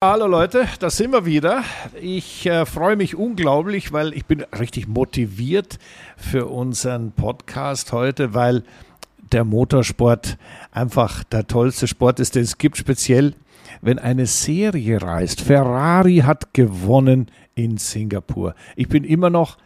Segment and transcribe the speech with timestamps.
[0.00, 1.64] Hallo Leute, da sind wir wieder.
[2.00, 5.80] Ich äh, freue mich unglaublich, weil ich bin richtig motiviert
[6.16, 8.62] für unseren Podcast heute, weil
[9.32, 10.38] der Motorsport
[10.70, 13.34] einfach der tollste Sport ist, den es gibt, speziell
[13.80, 15.40] wenn eine Serie reist.
[15.40, 18.54] Ferrari hat gewonnen in Singapur.
[18.76, 19.58] Ich bin immer noch,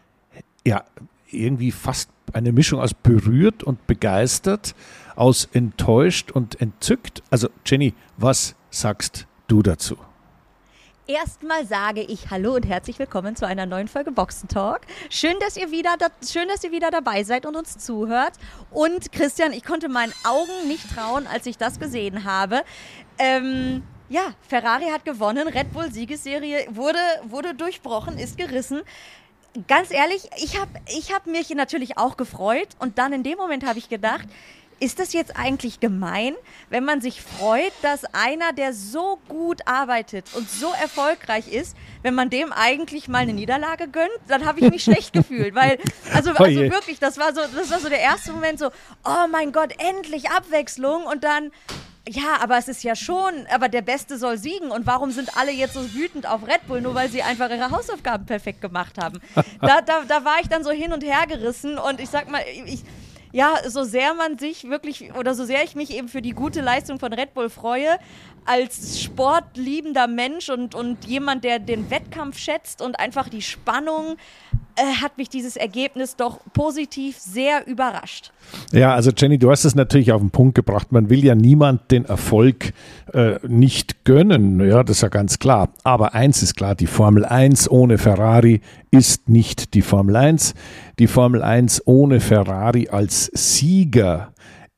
[0.67, 0.85] ja,
[1.31, 4.75] irgendwie fast eine Mischung aus berührt und begeistert,
[5.15, 7.23] aus enttäuscht und entzückt.
[7.29, 9.99] Also Jenny, was sagst du dazu?
[11.13, 14.81] Erstmal sage ich Hallo und herzlich willkommen zu einer neuen Folge Boxen Talk.
[15.11, 18.33] Schön, dass ihr wieder, da, schön, dass ihr wieder dabei seid und uns zuhört.
[18.71, 22.63] Und Christian, ich konnte meinen Augen nicht trauen, als ich das gesehen habe.
[23.19, 28.81] Ähm, ja, Ferrari hat gewonnen, Red Bull Siegesserie wurde, wurde durchbrochen, ist gerissen.
[29.69, 33.67] Ganz ehrlich, ich habe ich hab mich natürlich auch gefreut und dann in dem Moment
[33.67, 34.27] habe ich gedacht,
[34.83, 36.35] ist das jetzt eigentlich gemein,
[36.69, 42.15] wenn man sich freut, dass einer, der so gut arbeitet und so erfolgreich ist, wenn
[42.15, 45.79] man dem eigentlich mal eine Niederlage gönnt, dann habe ich mich schlecht gefühlt, weil
[46.13, 48.71] also, oh also wirklich, das war so das war so der erste Moment so,
[49.05, 51.53] oh mein Gott, endlich Abwechslung und dann
[52.09, 54.73] ja, aber es ist ja schon, aber der Beste soll siegen.
[54.73, 57.71] Und warum sind alle jetzt so wütend auf Red Bull, nur weil sie einfach ihre
[57.71, 59.21] Hausaufgaben perfekt gemacht haben?
[59.61, 62.43] Da, da, da war ich dann so hin und her gerissen und ich sag mal,
[62.67, 62.83] ich,
[63.33, 66.61] ja, so sehr man sich wirklich oder so sehr ich mich eben für die gute
[66.61, 67.99] Leistung von Red Bull freue,
[68.45, 74.17] als sportliebender Mensch und, und jemand, der den Wettkampf schätzt und einfach die Spannung,
[74.77, 78.33] äh, hat mich dieses Ergebnis doch positiv sehr überrascht.
[78.73, 80.93] Ja, also Jenny, du hast es natürlich auf den Punkt gebracht.
[80.93, 82.73] Man will ja niemand den Erfolg
[83.13, 84.61] äh, nicht gönnen.
[84.61, 85.71] Ja, das ist ja ganz klar.
[85.85, 90.55] Aber eins ist klar, die Formel 1 ohne Ferrari ist nicht die Formel 1.
[90.99, 94.32] Die Formel 1 ohne Ferrari als Sieger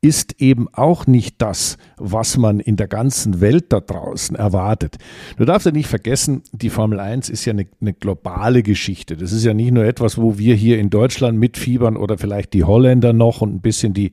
[0.05, 4.99] ist eben auch nicht das, was man in der ganzen Welt da draußen erwartet.
[5.39, 9.17] Du darfst ja nicht vergessen, die Formel 1 ist ja eine, eine, globale Geschichte.
[9.17, 12.65] Das ist ja nicht nur etwas, wo wir hier in Deutschland mitfiebern oder vielleicht die
[12.65, 14.11] Holländer noch und ein bisschen die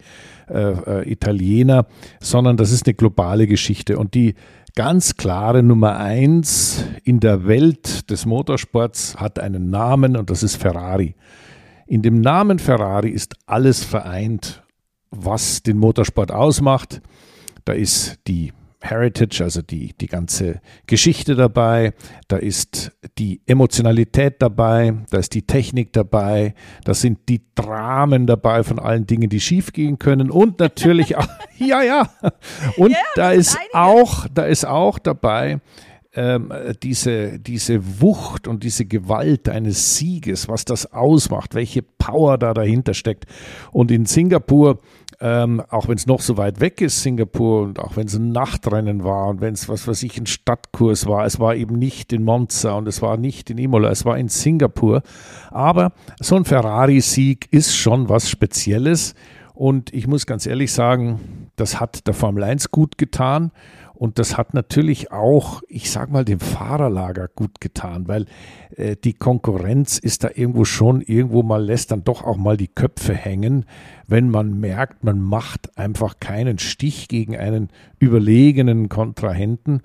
[0.47, 1.87] äh, äh, Italiener,
[2.21, 3.97] sondern das ist eine globale Geschichte.
[3.97, 4.35] Und die
[4.75, 10.55] ganz klare Nummer eins in der Welt des Motorsports hat einen Namen und das ist
[10.55, 11.15] Ferrari.
[11.85, 14.63] In dem Namen Ferrari ist alles vereint
[15.11, 17.01] was den Motorsport ausmacht.
[17.65, 21.93] Da ist die Heritage, also die, die ganze Geschichte dabei,
[22.27, 28.63] da ist die Emotionalität dabei, da ist die Technik dabei, da sind die Dramen dabei
[28.63, 30.31] von allen Dingen, die schiefgehen können.
[30.31, 32.09] Und natürlich auch, ja, ja,
[32.77, 35.59] und yeah, da ist auch, da ist auch dabei
[36.13, 36.51] ähm,
[36.83, 42.93] diese, diese Wucht und diese Gewalt eines Sieges, was das ausmacht, welche Power da dahinter
[42.93, 43.25] steckt.
[43.71, 44.79] Und in Singapur,
[45.21, 48.31] ähm, auch wenn es noch so weit weg ist, Singapur, und auch wenn es ein
[48.31, 52.11] Nachtrennen war und wenn es, was weiß ich, ein Stadtkurs war, es war eben nicht
[52.11, 55.03] in Monza und es war nicht in Imola, es war in Singapur.
[55.49, 59.13] Aber so ein Ferrari-Sieg ist schon was Spezielles.
[59.53, 63.51] Und ich muss ganz ehrlich sagen, das hat der Formel 1 gut getan.
[64.01, 68.25] Und das hat natürlich auch, ich sag mal, dem Fahrerlager gut getan, weil
[68.75, 72.67] äh, die Konkurrenz ist da irgendwo schon, irgendwo mal lässt dann doch auch mal die
[72.67, 73.65] Köpfe hängen,
[74.07, 77.69] wenn man merkt, man macht einfach keinen Stich gegen einen
[77.99, 79.83] überlegenen Kontrahenten.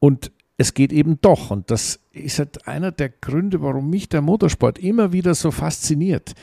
[0.00, 1.50] Und es geht eben doch.
[1.50, 6.34] Und das ist halt einer der Gründe, warum mich der Motorsport immer wieder so fasziniert.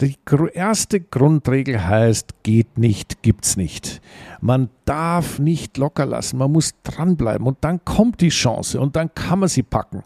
[0.00, 0.16] Die
[0.54, 4.00] erste Grundregel heißt, geht nicht, gibt's nicht.
[4.40, 9.14] Man darf nicht locker lassen, man muss dranbleiben und dann kommt die Chance und dann
[9.14, 10.02] kann man sie packen.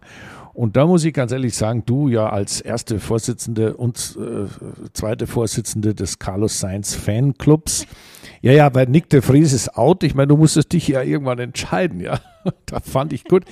[0.53, 4.47] Und da muss ich ganz ehrlich sagen, du ja als erste Vorsitzende und äh,
[4.93, 7.87] zweite Vorsitzende des Carlos Sainz Fanclubs,
[8.41, 10.03] ja, ja, weil Nick de Vries ist out.
[10.03, 12.21] Ich meine, du musstest dich ja irgendwann entscheiden, ja.
[12.67, 13.45] da fand ich gut.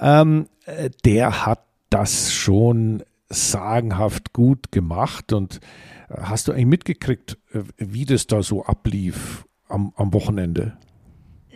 [0.00, 1.60] Ähm, äh, der hat
[1.90, 3.02] das schon
[3.34, 5.32] sagenhaft gut gemacht.
[5.32, 5.60] Und
[6.08, 10.76] äh, hast du eigentlich mitgekriegt, äh, wie das da so ablief am, am Wochenende?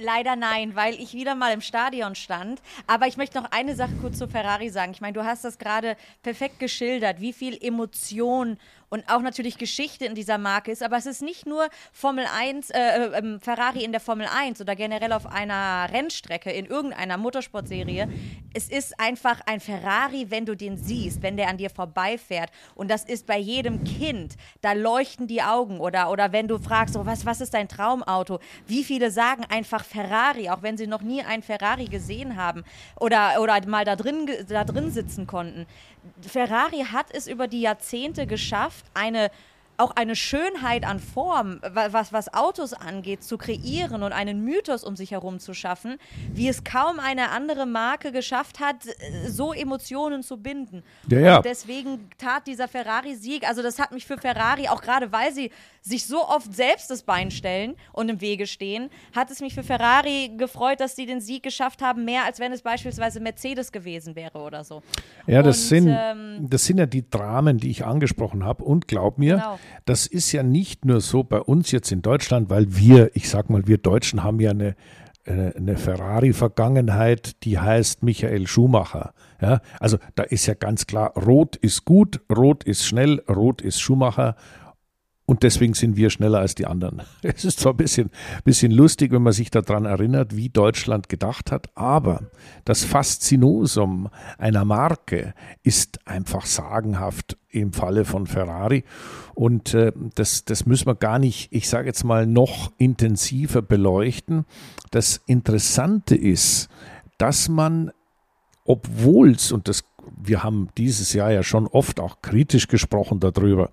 [0.00, 2.62] Leider nein, weil ich wieder mal im Stadion stand.
[2.86, 4.92] Aber ich möchte noch eine Sache kurz zu Ferrari sagen.
[4.92, 8.58] Ich meine, du hast das gerade perfekt geschildert, wie viel Emotion
[8.90, 10.82] und auch natürlich Geschichte in dieser Marke ist.
[10.82, 14.60] Aber es ist nicht nur Formel 1, äh, äh, ähm, Ferrari in der Formel 1
[14.60, 18.08] oder generell auf einer Rennstrecke in irgendeiner Motorsportserie.
[18.54, 22.50] Es ist einfach ein Ferrari, wenn du den siehst, wenn der an dir vorbeifährt.
[22.74, 24.36] Und das ist bei jedem Kind.
[24.62, 25.80] Da leuchten die Augen.
[25.80, 28.40] Oder, oder wenn du fragst, so, was, was ist dein Traumauto?
[28.66, 32.64] Wie viele sagen einfach Ferrari, auch wenn sie noch nie einen Ferrari gesehen haben
[32.98, 35.66] oder, oder mal da drin, da drin sitzen konnten.
[36.20, 39.30] Ferrari hat es über die Jahrzehnte geschafft, eine
[39.78, 44.96] auch eine Schönheit an Form, was, was Autos angeht, zu kreieren und einen Mythos um
[44.96, 45.98] sich herum zu schaffen,
[46.32, 48.76] wie es kaum eine andere Marke geschafft hat,
[49.28, 50.82] so Emotionen zu binden.
[51.08, 51.36] Ja, ja.
[51.36, 55.52] Und deswegen tat dieser Ferrari-Sieg, also das hat mich für Ferrari, auch gerade weil sie
[55.82, 59.62] sich so oft selbst das Bein stellen und im Wege stehen, hat es mich für
[59.62, 64.16] Ferrari gefreut, dass sie den Sieg geschafft haben, mehr als wenn es beispielsweise Mercedes gewesen
[64.16, 64.82] wäre oder so.
[65.26, 68.64] Ja, das, und, sind, ähm, das sind ja die Dramen, die ich angesprochen habe.
[68.64, 69.58] Und glaub mir, genau.
[69.84, 73.50] das ist ja nicht nur so bei uns jetzt in Deutschland, weil wir, ich sag
[73.50, 74.76] mal, wir Deutschen haben ja eine,
[75.28, 79.12] eine, Ferrari-Vergangenheit, die heißt Michael Schumacher.
[79.40, 83.80] Ja, also da ist ja ganz klar, Rot ist gut, Rot ist schnell, Rot ist
[83.80, 84.36] Schumacher
[85.28, 87.02] und deswegen sind wir schneller als die anderen.
[87.22, 88.10] Es ist zwar ein bisschen,
[88.44, 92.22] bisschen lustig, wenn man sich daran erinnert, wie Deutschland gedacht hat, aber
[92.64, 94.08] das Faszinosum
[94.38, 98.84] einer Marke ist einfach sagenhaft im Falle von Ferrari.
[99.34, 104.46] Und äh, das, das müssen wir gar nicht, ich sage jetzt mal, noch intensiver beleuchten.
[104.90, 106.70] Das Interessante ist,
[107.18, 107.90] dass man,
[108.64, 109.84] obwohl es, und das,
[110.16, 113.68] wir haben dieses Jahr ja schon oft auch kritisch gesprochen darüber,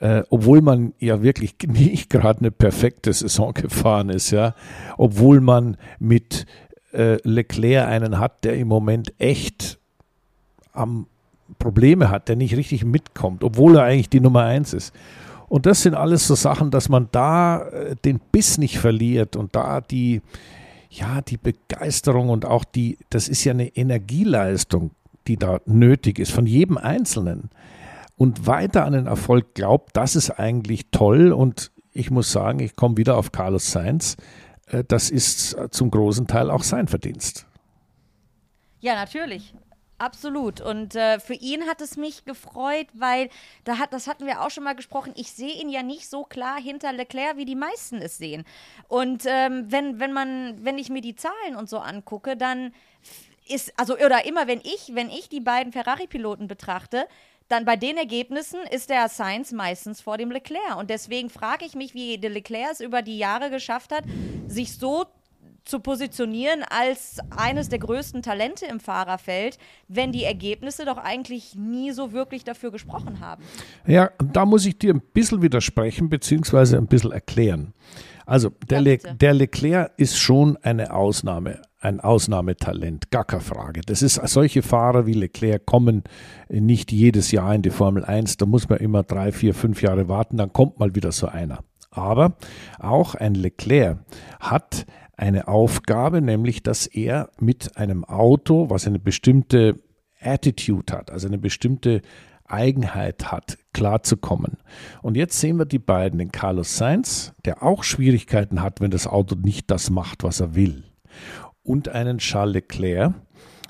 [0.00, 4.54] äh, obwohl man ja wirklich nicht gerade eine perfekte Saison gefahren ist, ja,
[4.96, 6.46] obwohl man mit
[6.92, 9.78] äh, Leclerc einen hat, der im Moment echt
[10.72, 11.06] am
[11.58, 14.94] Probleme hat, der nicht richtig mitkommt, obwohl er eigentlich die Nummer eins ist.
[15.48, 19.56] Und das sind alles so Sachen, dass man da äh, den Biss nicht verliert und
[19.56, 20.20] da die,
[20.90, 24.90] ja, die Begeisterung und auch die, das ist ja eine Energieleistung,
[25.26, 27.50] die da nötig ist von jedem Einzelnen
[28.18, 31.32] und weiter an den Erfolg glaubt, das ist eigentlich toll.
[31.32, 34.16] Und ich muss sagen, ich komme wieder auf Carlos Sainz.
[34.66, 37.46] Äh, das ist zum großen Teil auch sein Verdienst.
[38.80, 39.54] Ja, natürlich.
[39.98, 40.60] Absolut.
[40.60, 43.30] Und äh, für ihn hat es mich gefreut, weil
[43.64, 45.12] da hat, das hatten wir auch schon mal gesprochen.
[45.16, 48.44] Ich sehe ihn ja nicht so klar hinter Leclerc, wie die meisten es sehen.
[48.86, 52.72] Und ähm, wenn, wenn man, wenn ich mir die Zahlen und so angucke, dann
[53.48, 57.08] ist, also, oder immer wenn ich, wenn ich die beiden Ferrari-Piloten betrachte,
[57.48, 60.76] dann bei den Ergebnissen ist der Sainz meistens vor dem Leclerc.
[60.78, 64.04] Und deswegen frage ich mich, wie der Leclerc es über die Jahre geschafft hat,
[64.46, 65.06] sich so
[65.64, 71.92] zu positionieren als eines der größten Talente im Fahrerfeld, wenn die Ergebnisse doch eigentlich nie
[71.92, 73.44] so wirklich dafür gesprochen haben.
[73.86, 77.74] Ja, da muss ich dir ein bisschen widersprechen, beziehungsweise ein bisschen erklären.
[78.24, 83.82] Also der, Le der Leclerc ist schon eine Ausnahme, ein Ausnahmetalent, gar keine Frage.
[83.82, 86.02] Das ist solche Fahrer wie Leclerc kommen
[86.48, 88.36] nicht jedes Jahr in die Formel 1.
[88.36, 91.60] Da muss man immer drei, vier, fünf Jahre warten, dann kommt mal wieder so einer.
[91.90, 92.36] Aber
[92.78, 93.98] auch ein Leclerc
[94.40, 94.86] hat
[95.16, 99.76] eine Aufgabe, nämlich dass er mit einem Auto, was eine bestimmte
[100.20, 102.02] Attitude hat, also eine bestimmte
[102.44, 104.58] Eigenheit hat, klarzukommen.
[105.02, 109.06] Und jetzt sehen wir die beiden, den Carlos Sainz, der auch Schwierigkeiten hat, wenn das
[109.06, 110.84] Auto nicht das macht, was er will,
[111.68, 113.14] und einen Charles Leclerc.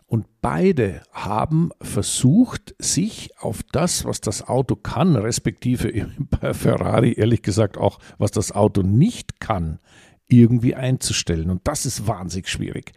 [0.06, 6.06] Und beide haben versucht, sich auf das, was das Auto kann, respektive
[6.40, 9.80] bei Ferrari ehrlich gesagt auch, was das Auto nicht kann,
[10.28, 11.50] irgendwie einzustellen.
[11.50, 12.92] Und das ist wahnsinnig schwierig,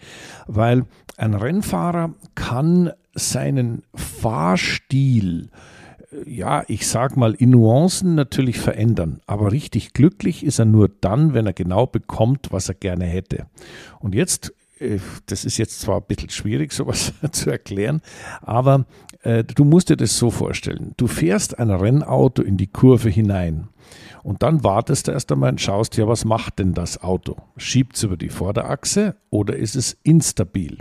[0.47, 0.85] weil
[1.17, 5.49] ein Rennfahrer kann seinen Fahrstil,
[6.11, 9.19] äh, ja, ich sag mal, in Nuancen natürlich verändern.
[9.25, 13.47] Aber richtig glücklich ist er nur dann, wenn er genau bekommt, was er gerne hätte.
[13.99, 14.53] Und jetzt
[15.25, 18.01] das ist jetzt zwar ein bisschen schwierig, sowas zu erklären,
[18.41, 18.85] aber
[19.23, 20.93] äh, du musst dir das so vorstellen.
[20.97, 23.67] Du fährst ein Rennauto in die Kurve hinein
[24.23, 27.37] und dann wartest du erst einmal und schaust, ja, was macht denn das Auto?
[27.57, 30.77] Schiebt es über die Vorderachse oder ist es instabil?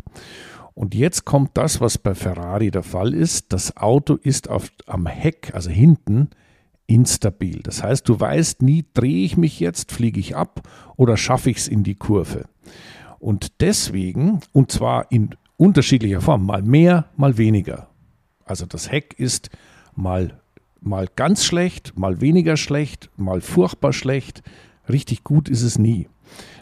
[0.75, 3.53] Und jetzt kommt das, was bei Ferrari der Fall ist.
[3.53, 6.31] Das Auto ist auf, am Heck, also hinten,
[6.87, 7.61] instabil.
[7.63, 10.63] Das heißt, du weißt nie, drehe ich mich jetzt, fliege ich ab
[10.97, 12.47] oder schaffe ich es in die Kurve.
[13.21, 17.89] Und deswegen, und zwar in unterschiedlicher Form, mal mehr, mal weniger.
[18.47, 19.51] Also das Heck ist
[19.95, 20.41] mal,
[20.81, 24.43] mal ganz schlecht, mal weniger schlecht, mal furchtbar schlecht.
[24.89, 26.09] Richtig gut ist es nie.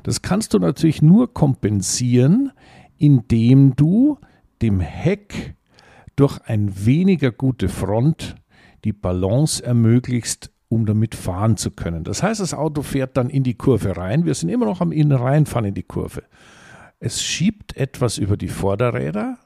[0.03, 2.51] Das kannst du natürlich nur kompensieren,
[2.99, 4.19] indem du
[4.61, 5.55] dem Heck
[6.17, 8.35] durch eine weniger gute Front
[8.85, 12.05] die Balance ermöglicht, um damit fahren zu können.
[12.05, 14.25] Das heißt, das Auto fährt dann in die Kurve rein.
[14.25, 16.23] Wir sind immer noch am Innen reinfahren in die Kurve.
[17.01, 19.39] Es schiebt etwas über die Vorderräder,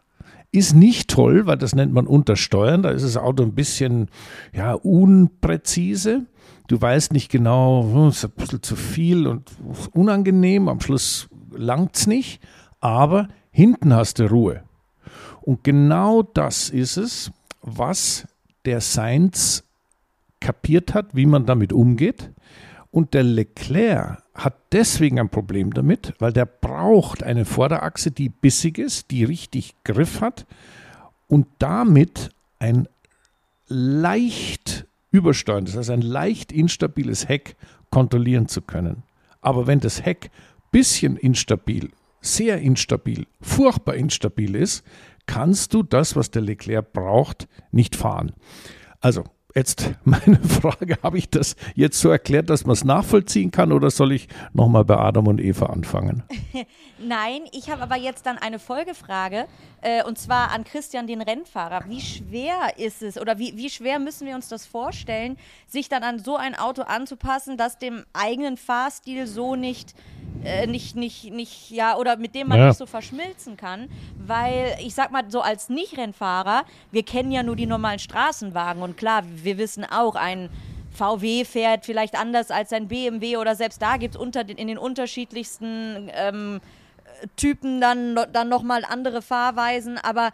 [0.51, 2.83] ist nicht toll, weil das nennt man Untersteuern.
[2.83, 4.09] Da ist das Auto ein bisschen
[4.53, 6.27] ja, unpräzise.
[6.69, 9.51] Du weißt nicht genau, hm, es ist ein bisschen zu viel und
[9.93, 10.69] unangenehm.
[10.69, 12.43] Am Schluss langt es nicht.
[12.81, 14.63] Aber Hinten hast du Ruhe.
[15.43, 18.27] Und genau das ist es, was
[18.65, 19.63] der Sainz
[20.43, 22.31] kapiert hat, wie man damit umgeht.
[22.91, 28.77] Und der Leclerc hat deswegen ein Problem damit, weil der braucht eine Vorderachse, die bissig
[28.77, 30.47] ist, die richtig Griff hat
[31.29, 32.87] und damit ein
[33.69, 37.57] leicht übersteuerndes, also ein leicht instabiles Heck
[37.91, 39.05] kontrollieren zu können.
[39.41, 40.31] Aber wenn das Heck
[40.71, 44.85] bisschen instabil, sehr instabil, furchtbar instabil ist,
[45.27, 48.33] kannst du das, was der Leclerc braucht, nicht fahren.
[49.01, 53.73] Also Jetzt meine Frage, habe ich das jetzt so erklärt, dass man es nachvollziehen kann
[53.73, 56.23] oder soll ich nochmal bei Adam und Eva anfangen?
[56.99, 59.47] Nein, ich habe aber jetzt dann eine Folgefrage
[59.83, 61.85] äh, und zwar an Christian, den Rennfahrer.
[61.89, 66.03] Wie schwer ist es oder wie, wie schwer müssen wir uns das vorstellen, sich dann
[66.03, 69.95] an so ein Auto anzupassen, das dem eigenen Fahrstil so nicht
[70.45, 72.69] äh, nicht, nicht, nicht, ja, oder mit dem man ja.
[72.69, 73.89] nicht so verschmilzen kann.
[74.19, 78.97] Weil ich sag mal, so als Nicht-Rennfahrer, wir kennen ja nur die normalen Straßenwagen und
[78.97, 80.51] klar, wir wissen auch, ein
[80.93, 84.79] VW fährt vielleicht anders als ein BMW oder selbst da gibt es unter in den
[84.79, 86.61] unterschiedlichsten ähm,
[87.37, 90.31] Typen dann, dann nochmal andere Fahrweisen, aber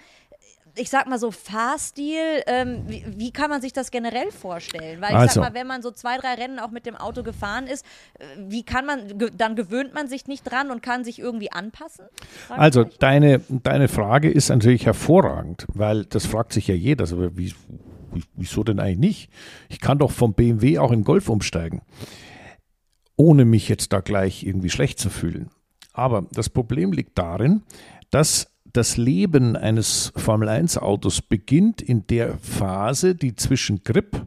[0.79, 5.01] ich sag mal so Fahrstil, ähm, wie, wie, kann man sich das generell vorstellen?
[5.01, 5.41] Weil ich also.
[5.41, 7.85] sag mal, wenn man so zwei, drei Rennen auch mit dem Auto gefahren ist,
[8.19, 12.05] äh, wie kann man, dann gewöhnt man sich nicht dran und kann sich irgendwie anpassen?
[12.49, 17.55] Also deine, deine Frage ist natürlich hervorragend, weil das fragt sich ja jeder, also wie,
[18.35, 19.31] wieso denn eigentlich nicht?
[19.69, 21.83] Ich kann doch vom BMW auch in Golf umsteigen,
[23.17, 25.51] ohne mich jetzt da gleich irgendwie schlecht zu fühlen.
[25.93, 27.63] Aber das Problem liegt darin,
[28.11, 34.27] dass das Leben eines Formel-1-Autos beginnt in der Phase, die zwischen Grip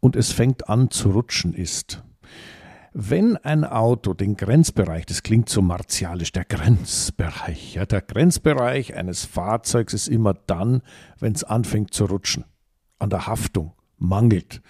[0.00, 2.02] und es fängt an zu rutschen ist.
[2.92, 9.24] Wenn ein Auto den Grenzbereich, das klingt so martialisch, der Grenzbereich, ja, der Grenzbereich eines
[9.24, 10.82] Fahrzeugs ist immer dann,
[11.20, 12.44] wenn es anfängt zu rutschen,
[13.00, 14.62] an der Haftung mangelt.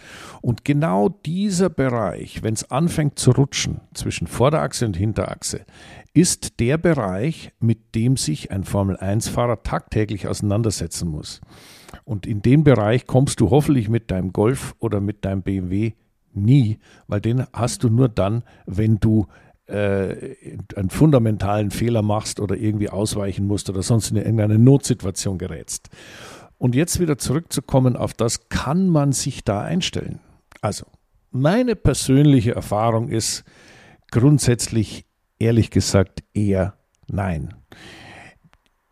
[0.42, 5.64] Und genau dieser Bereich, wenn es anfängt zu rutschen zwischen Vorderachse und Hinterachse,
[6.12, 11.40] ist der Bereich, mit dem sich ein Formel-1-Fahrer tagtäglich auseinandersetzen muss.
[12.04, 15.92] Und in den Bereich kommst du hoffentlich mit deinem Golf oder mit deinem BMW
[16.32, 19.26] nie, weil den hast du nur dann, wenn du
[19.66, 20.36] äh,
[20.74, 25.88] einen fundamentalen Fehler machst oder irgendwie ausweichen musst oder sonst in irgendeine Notsituation gerätst.
[26.60, 30.20] Und jetzt wieder zurückzukommen auf das, kann man sich da einstellen?
[30.60, 30.84] Also,
[31.30, 33.44] meine persönliche Erfahrung ist
[34.10, 35.06] grundsätzlich
[35.38, 36.74] ehrlich gesagt eher
[37.06, 37.54] nein.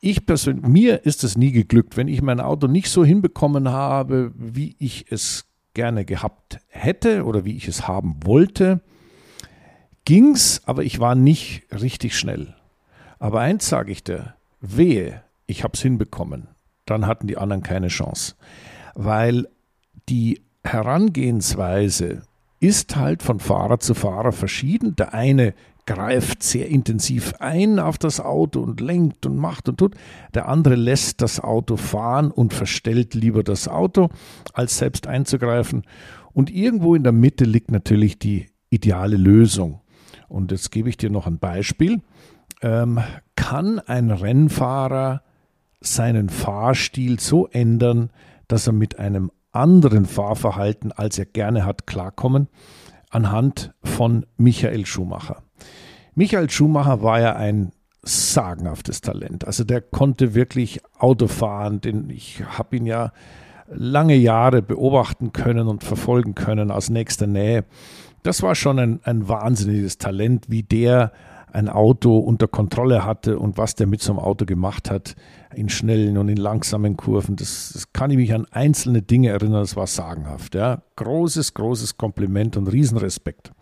[0.00, 4.32] Ich persönlich, mir ist es nie geglückt, wenn ich mein Auto nicht so hinbekommen habe,
[4.34, 5.44] wie ich es
[5.74, 8.80] gerne gehabt hätte oder wie ich es haben wollte,
[10.06, 12.54] ging's, aber ich war nicht richtig schnell.
[13.18, 16.48] Aber eins sage ich dir, wehe, ich habe es hinbekommen,
[16.90, 18.34] dann hatten die anderen keine Chance,
[18.94, 19.48] weil
[20.08, 22.22] die Herangehensweise
[22.60, 24.96] ist halt von Fahrer zu Fahrer verschieden.
[24.96, 25.54] Der eine
[25.86, 29.94] greift sehr intensiv ein auf das Auto und lenkt und macht und tut.
[30.34, 34.10] Der andere lässt das Auto fahren und verstellt lieber das Auto,
[34.52, 35.84] als selbst einzugreifen.
[36.34, 39.80] Und irgendwo in der Mitte liegt natürlich die ideale Lösung.
[40.28, 42.02] Und jetzt gebe ich dir noch ein Beispiel.
[42.60, 43.00] Ähm,
[43.34, 45.22] kann ein Rennfahrer
[45.80, 48.10] seinen Fahrstil so ändern,
[48.46, 52.48] dass er mit einem anderen Fahrverhalten, als er gerne hat, klarkommen?
[53.10, 55.42] Anhand von Michael Schumacher.
[56.14, 59.46] Michael Schumacher war ja ein sagenhaftes Talent.
[59.46, 63.12] Also der konnte wirklich Auto fahren, denn ich habe ihn ja
[63.70, 67.64] lange Jahre beobachten können und verfolgen können aus nächster Nähe.
[68.22, 71.12] Das war schon ein, ein wahnsinniges Talent, wie der
[71.52, 75.14] ein Auto unter Kontrolle hatte und was der mit so einem Auto gemacht hat,
[75.54, 77.36] in schnellen und in langsamen Kurven.
[77.36, 80.54] Das, das kann ich mich an einzelne Dinge erinnern, das war sagenhaft.
[80.54, 80.82] Ja.
[80.96, 83.52] Großes, großes Kompliment und Riesenrespekt.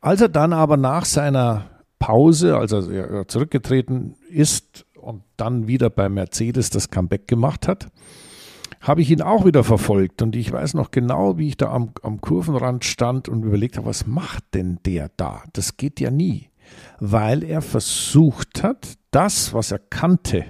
[0.00, 1.66] Als er dann aber nach seiner
[1.98, 7.88] Pause, als er zurückgetreten ist und dann wieder bei Mercedes das Comeback gemacht hat,
[8.80, 10.22] habe ich ihn auch wieder verfolgt.
[10.22, 13.86] Und ich weiß noch genau, wie ich da am, am Kurvenrand stand und überlegt habe,
[13.86, 15.44] was macht denn der da?
[15.52, 16.49] Das geht ja nie.
[16.98, 20.44] Weil er versucht hat, das, was er kannte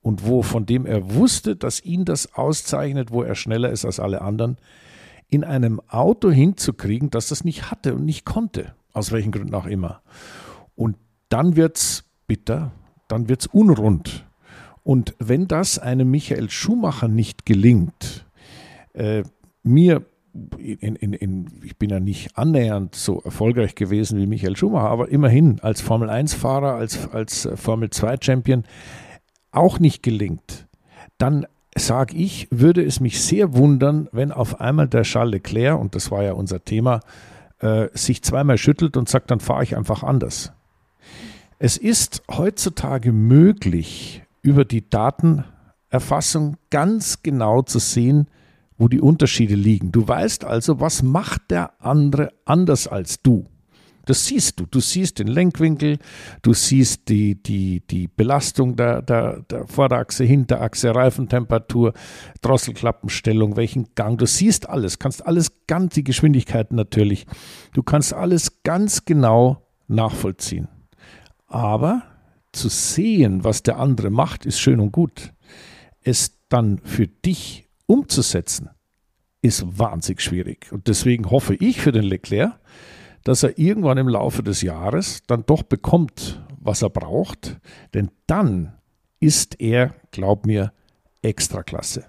[0.00, 3.98] und wo, von dem er wusste, dass ihn das auszeichnet, wo er schneller ist als
[3.98, 4.56] alle anderen,
[5.28, 9.66] in einem Auto hinzukriegen, das das nicht hatte und nicht konnte aus welchen Gründen auch
[9.66, 10.00] immer.
[10.74, 10.96] Und
[11.28, 12.72] dann wird es bitter,
[13.08, 14.26] dann wird es unrund.
[14.82, 18.24] Und wenn das einem Michael Schumacher nicht gelingt,
[18.94, 19.22] äh,
[19.62, 20.06] mir,
[20.58, 25.08] in, in, in, ich bin ja nicht annähernd so erfolgreich gewesen wie Michael Schumacher, aber
[25.08, 28.64] immerhin als Formel-1-Fahrer, als, als Formel-2-Champion
[29.52, 30.66] auch nicht gelingt,
[31.18, 35.94] dann sage ich, würde es mich sehr wundern, wenn auf einmal der Charles Leclerc, und
[35.94, 37.00] das war ja unser Thema,
[37.60, 40.52] äh, sich zweimal schüttelt und sagt, dann fahre ich einfach anders.
[41.58, 48.28] Es ist heutzutage möglich, über die Datenerfassung ganz genau zu sehen,
[48.78, 49.92] wo die Unterschiede liegen.
[49.92, 53.46] Du weißt also, was macht der andere anders als du.
[54.06, 54.66] Das siehst du.
[54.66, 55.98] Du siehst den Lenkwinkel,
[56.42, 61.92] du siehst die, die, die Belastung der, der, der Vorderachse, Hinterachse, Reifentemperatur,
[62.40, 64.16] Drosselklappenstellung, welchen Gang.
[64.16, 67.26] Du siehst alles, kannst alles ganz, die Geschwindigkeiten natürlich.
[67.74, 70.68] Du kannst alles ganz genau nachvollziehen.
[71.48, 72.02] Aber
[72.52, 75.32] zu sehen, was der andere macht, ist schön und gut.
[76.00, 78.70] Es dann für dich umzusetzen,
[79.42, 80.72] ist wahnsinnig schwierig.
[80.72, 82.58] Und deswegen hoffe ich für den Leclerc,
[83.24, 87.58] dass er irgendwann im Laufe des Jahres dann doch bekommt, was er braucht.
[87.94, 88.76] Denn dann
[89.20, 90.72] ist er, glaub mir,
[91.22, 92.04] Extraklasse.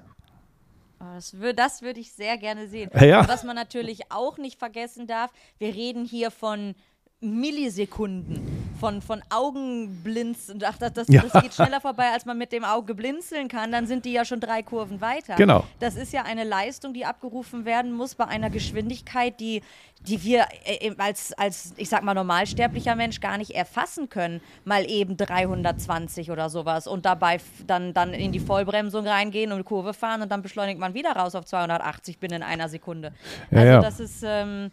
[1.00, 2.92] Oh, das, das würde ich sehr gerne sehen.
[3.00, 3.28] Ja.
[3.28, 6.76] Was man natürlich auch nicht vergessen darf, wir reden hier von
[7.20, 8.40] Millisekunden
[8.80, 11.24] von, von Augenblinz und ach, das, das, ja.
[11.24, 14.24] das, geht schneller vorbei, als man mit dem Auge blinzeln kann, dann sind die ja
[14.24, 15.34] schon drei Kurven weiter.
[15.36, 15.64] Genau.
[15.80, 19.64] Das ist ja eine Leistung, die abgerufen werden muss bei einer Geschwindigkeit, die,
[20.02, 24.40] die wir äh, als, als, ich sag mal, normalsterblicher Mensch gar nicht erfassen können.
[24.64, 29.96] Mal eben 320 oder sowas und dabei dann, dann in die Vollbremsung reingehen und Kurve
[29.96, 33.12] fahren und dann beschleunigt man wieder raus auf 280 binnen einer Sekunde.
[33.50, 33.82] Ja, also ja.
[33.82, 34.24] das ist.
[34.24, 34.70] Ähm,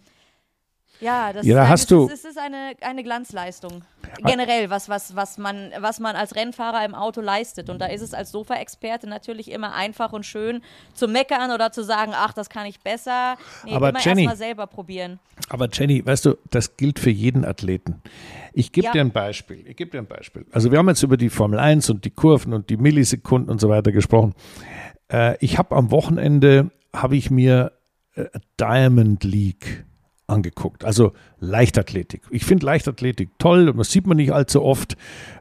[1.05, 3.83] ja, das, ja, da hast ist, du es ist eine, eine Glanzleistung.
[4.25, 7.69] Generell, was, was, was, man, was man als Rennfahrer im Auto leistet.
[7.69, 11.83] Und da ist es als Sofa-Experte natürlich immer einfach und schön zu meckern oder zu
[11.83, 13.37] sagen, ach, das kann ich besser.
[13.65, 15.19] Nee, aber immer Jenny, erstmal selber probieren.
[15.49, 18.01] Aber Jenny, weißt du, das gilt für jeden Athleten.
[18.53, 18.93] Ich gebe Ja.
[18.93, 19.65] dir ein Beispiel.
[19.67, 20.47] Ich gebe dir ein Beispiel.
[20.53, 23.61] Also wir haben jetzt über die Formel 1 und die Kurven und die Millisekunden und
[23.61, 24.35] so weiter gesprochen.
[25.11, 27.73] Äh, ich habe am Wochenende, habe ich mir
[28.15, 28.27] äh,
[28.61, 29.85] Diamond League
[30.27, 30.85] angeguckt.
[30.85, 32.23] Also Leichtathletik.
[32.31, 34.97] Ich finde Leichtathletik toll, das sieht man nicht allzu oft.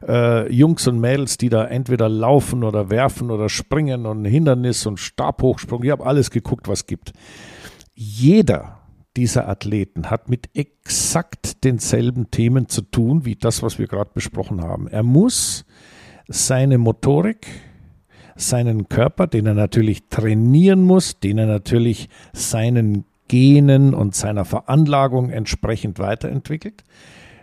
[0.06, 4.98] Äh, Jungs und Mädels, die da entweder laufen oder werfen oder springen und Hindernis und
[4.98, 5.82] Stabhochsprung.
[5.84, 7.12] Ich habe alles geguckt, was gibt.
[7.94, 8.80] Jeder
[9.16, 14.60] dieser Athleten hat mit exakt denselben Themen zu tun, wie das, was wir gerade besprochen
[14.60, 14.88] haben.
[14.88, 15.64] Er muss
[16.26, 17.46] seine Motorik,
[18.34, 25.28] seinen Körper, den er natürlich trainieren muss, den er natürlich seinen Genen und seiner Veranlagung
[25.28, 26.84] entsprechend weiterentwickelt,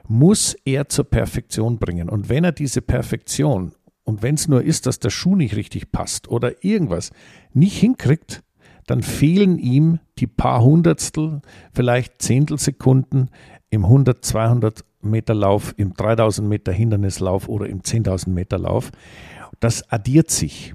[0.07, 2.07] muss er zur Perfektion bringen.
[2.07, 3.73] Und wenn er diese Perfektion,
[4.05, 7.11] und wenn es nur ist, dass der Schuh nicht richtig passt oder irgendwas,
[7.53, 8.41] nicht hinkriegt,
[8.87, 11.41] dann fehlen ihm die paar Hundertstel,
[11.73, 13.29] vielleicht Zehntelsekunden
[13.69, 18.91] im 100, 200 Meter Lauf, im 3000 Meter Hindernislauf oder im 10.000 Meter Lauf.
[19.59, 20.73] Das addiert sich.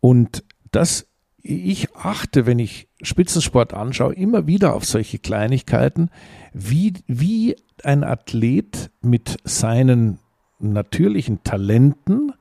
[0.00, 1.06] Und das,
[1.48, 6.10] ich achte, wenn ich Spitzensport anschaue, immer wieder auf solche Kleinigkeiten,
[6.52, 10.18] wie, wie ein Athlet mit seinen
[10.58, 12.32] natürlichen Talenten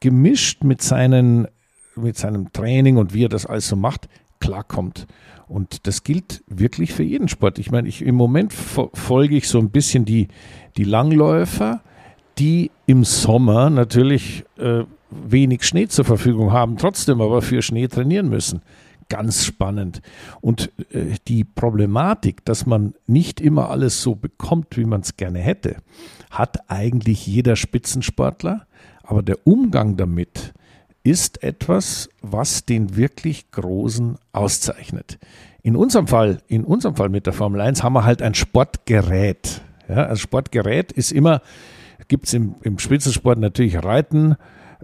[0.00, 1.46] gemischt mit, seinen,
[1.94, 4.08] mit seinem Training und wie er das alles so macht,
[4.40, 5.06] klarkommt.
[5.46, 7.58] Und das gilt wirklich für jeden Sport.
[7.58, 10.28] Ich meine, ich, im Moment fo- folge ich so ein bisschen die,
[10.76, 11.82] die Langläufer,
[12.38, 14.84] die im Sommer natürlich äh,
[15.24, 18.62] wenig Schnee zur Verfügung haben, trotzdem aber für Schnee trainieren müssen.
[19.08, 20.00] Ganz spannend.
[20.40, 25.38] Und äh, die Problematik, dass man nicht immer alles so bekommt, wie man es gerne
[25.38, 25.76] hätte,
[26.30, 28.66] hat eigentlich jeder Spitzensportler.
[29.02, 30.54] Aber der Umgang damit
[31.04, 35.18] ist etwas, was den wirklich Großen auszeichnet.
[35.62, 39.62] In unserem Fall, in unserem Fall mit der Formel 1 haben wir halt ein Sportgerät.
[39.88, 41.42] Ja, ein Sportgerät ist immer,
[42.08, 44.36] gibt es im, im Spitzensport natürlich Reiten,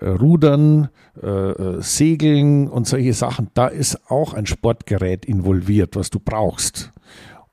[0.04, 0.88] Rudern,
[1.22, 3.48] äh, äh, Segeln und solche Sachen.
[3.54, 6.92] Da ist auch ein Sportgerät involviert, was du brauchst.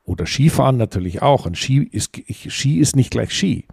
[0.04, 1.46] Oder Skifahren natürlich auch.
[1.46, 2.16] Ein Ski ist,
[2.48, 3.66] Ski ist nicht gleich Ski.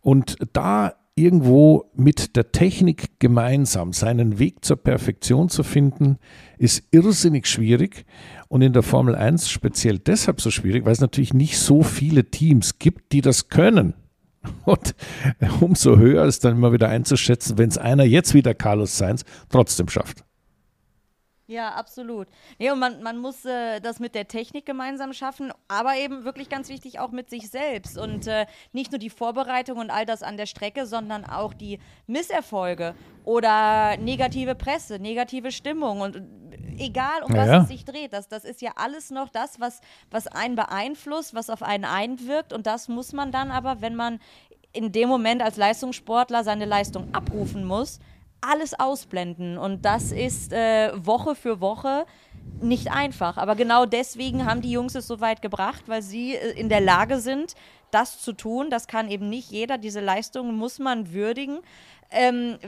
[0.00, 6.18] Und da irgendwo mit der Technik gemeinsam seinen Weg zur Perfektion zu finden,
[6.58, 8.04] ist irrsinnig schwierig
[8.48, 12.30] und in der Formel 1 speziell deshalb so schwierig, weil es natürlich nicht so viele
[12.30, 13.94] Teams gibt, die das können.
[14.64, 14.94] Und
[15.60, 19.88] umso höher ist dann immer wieder einzuschätzen, wenn es einer jetzt wieder Carlos Sainz trotzdem
[19.88, 20.24] schafft.
[21.48, 22.26] Ja, absolut.
[22.58, 26.48] Nee, und man, man muss äh, das mit der Technik gemeinsam schaffen, aber eben wirklich
[26.48, 27.96] ganz wichtig auch mit sich selbst.
[27.96, 31.78] Und äh, nicht nur die Vorbereitung und all das an der Strecke, sondern auch die
[32.08, 38.12] Misserfolge oder negative Presse, negative Stimmung und äh, egal um Ja, was es sich dreht.
[38.12, 39.80] Das, das ist ja alles noch das, was,
[40.10, 42.52] was einen beeinflusst, was auf einen einwirkt.
[42.52, 44.18] Und das muss man dann aber, wenn man
[44.72, 48.00] in dem Moment als Leistungssportler seine Leistung abrufen muss,
[48.40, 49.58] alles ausblenden.
[49.58, 52.06] Und das ist äh, Woche für Woche
[52.60, 53.36] nicht einfach.
[53.36, 56.80] Aber genau deswegen haben die Jungs es so weit gebracht, weil sie äh, in der
[56.80, 57.54] Lage sind,
[57.90, 58.70] das zu tun.
[58.70, 59.78] Das kann eben nicht jeder.
[59.78, 61.58] Diese Leistung muss man würdigen.
[62.10, 62.58] Ähm,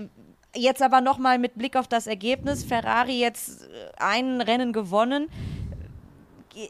[0.54, 2.64] jetzt aber nochmal mit Blick auf das Ergebnis.
[2.64, 3.66] Ferrari jetzt äh,
[3.98, 5.28] ein Rennen gewonnen.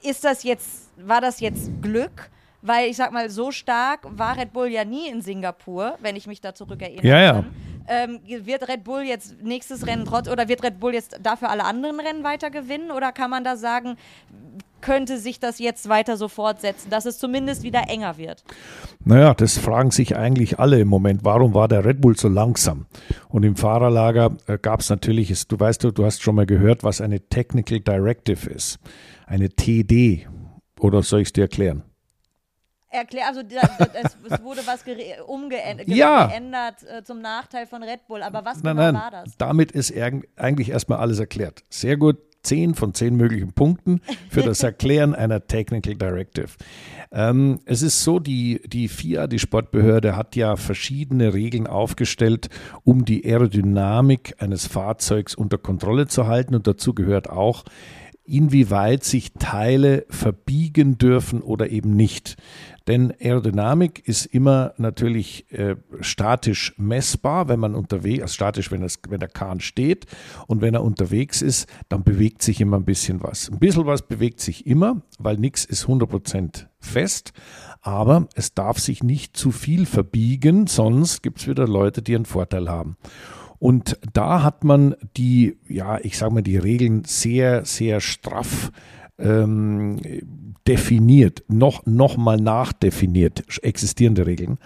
[0.02, 2.30] Ist das jetzt, war das jetzt Glück?
[2.60, 6.26] Weil ich sag mal, so stark war Red Bull ja nie in Singapur, wenn ich
[6.26, 7.06] mich da zurückerinnere.
[7.06, 7.44] Ja, ja.
[7.88, 11.64] Ähm, wird Red Bull jetzt nächstes Rennen trotz oder wird Red Bull jetzt dafür alle
[11.64, 12.90] anderen Rennen weiter gewinnen?
[12.90, 13.96] Oder kann man da sagen,
[14.80, 18.44] könnte sich das jetzt weiter so fortsetzen, dass es zumindest wieder enger wird?
[19.04, 21.24] Naja, das fragen sich eigentlich alle im Moment.
[21.24, 22.86] Warum war der Red Bull so langsam?
[23.28, 26.84] Und im Fahrerlager äh, gab es natürlich, du weißt, du, du hast schon mal gehört,
[26.84, 28.78] was eine Technical Directive ist.
[29.26, 30.26] Eine TD.
[30.80, 31.82] Oder soll ich es dir erklären?
[32.98, 34.84] Erklär, also es, es, wurde was
[35.26, 36.30] umgeändert ja.
[36.30, 39.36] äh, zum Nachteil von Red Bull, aber was nein, genau nein, war das?
[39.38, 39.92] Damit ist
[40.36, 41.62] eigentlich erstmal alles erklärt.
[41.70, 46.48] Sehr gut, zehn von zehn möglichen Punkten für das Erklären einer Technical Directive.
[47.10, 52.48] Ähm, es ist so, die, die FIA, die Sportbehörde, hat ja verschiedene Regeln aufgestellt,
[52.84, 57.64] um die Aerodynamik eines Fahrzeugs unter Kontrolle zu halten und dazu gehört auch,
[58.24, 62.36] inwieweit sich Teile verbiegen dürfen oder eben nicht.
[62.88, 68.98] Denn Aerodynamik ist immer natürlich äh, statisch messbar, wenn man unterwegs, also statisch, wenn, das,
[69.10, 70.06] wenn der Kahn steht
[70.46, 73.50] und wenn er unterwegs ist, dann bewegt sich immer ein bisschen was.
[73.50, 77.34] Ein bisschen was bewegt sich immer, weil nichts ist 100% fest,
[77.82, 82.24] aber es darf sich nicht zu viel verbiegen, sonst gibt es wieder Leute, die einen
[82.24, 82.96] Vorteil haben.
[83.58, 88.70] Und da hat man die, ja, ich sage mal, die Regeln sehr, sehr straff
[89.18, 89.98] ähm,
[90.66, 94.58] definiert, noch, noch mal nachdefiniert, existierende Regeln.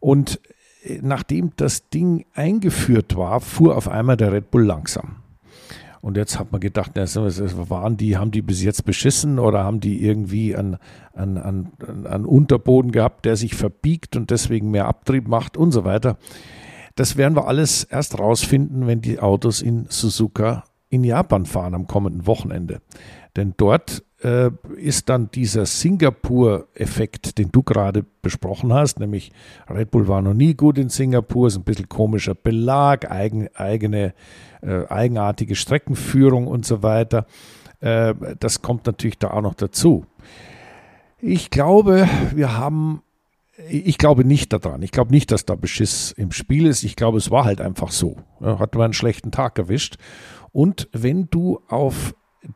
[0.00, 0.40] Und
[0.84, 5.16] äh, nachdem das Ding eingeführt war, fuhr auf einmal der Red Bull langsam.
[6.02, 10.04] Und jetzt hat man gedacht, waren die, haben die bis jetzt beschissen oder haben die
[10.04, 10.76] irgendwie einen,
[11.14, 15.84] einen, einen, einen Unterboden gehabt, der sich verbiegt und deswegen mehr Abtrieb macht und so
[15.84, 16.16] weiter.
[16.94, 20.62] Das werden wir alles erst rausfinden, wenn die Autos in Suzuka
[20.96, 22.80] in Japan fahren am kommenden Wochenende.
[23.36, 29.30] Denn dort äh, ist dann dieser Singapur-Effekt, den du gerade besprochen hast, nämlich
[29.68, 34.14] Red Bull war noch nie gut in Singapur, ist ein bisschen komischer Belag, eigen, eigene,
[34.62, 37.26] äh, eigenartige Streckenführung und so weiter.
[37.80, 40.06] Äh, das kommt natürlich da auch noch dazu.
[41.20, 43.02] Ich glaube, wir haben
[43.70, 44.82] ich glaube nicht daran.
[44.82, 46.82] Ich glaube nicht, dass da Beschiss im Spiel ist.
[46.84, 48.16] Ich glaube, es war halt einfach so.
[48.40, 49.96] Hat man einen schlechten Tag erwischt.
[50.56, 52.14] Und wenn du auf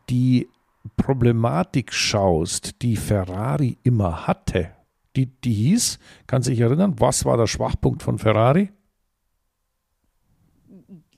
[0.09, 0.49] die
[0.97, 4.71] Problematik schaust, die Ferrari immer hatte,
[5.17, 8.71] die, die hieß, kann sich erinnern, was war der Schwachpunkt von Ferrari?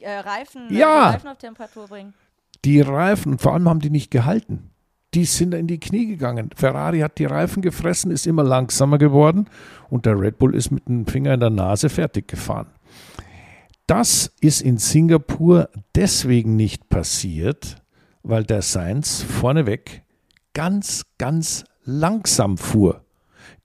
[0.01, 1.11] Äh, Reifen, ja.
[1.11, 2.14] Reifen auf Temperatur bringen.
[2.64, 4.73] Die Reifen, vor allem haben die nicht gehalten
[5.14, 6.51] die sind in die Knie gegangen.
[6.57, 9.47] Ferrari hat die Reifen gefressen, ist immer langsamer geworden
[9.90, 12.68] und der Red Bull ist mit dem Finger in der Nase fertig gefahren.
[13.92, 17.76] Das ist in Singapur deswegen nicht passiert,
[18.22, 20.02] weil der Sainz vorneweg
[20.55, 23.05] ganz, ganz langsam fuhr.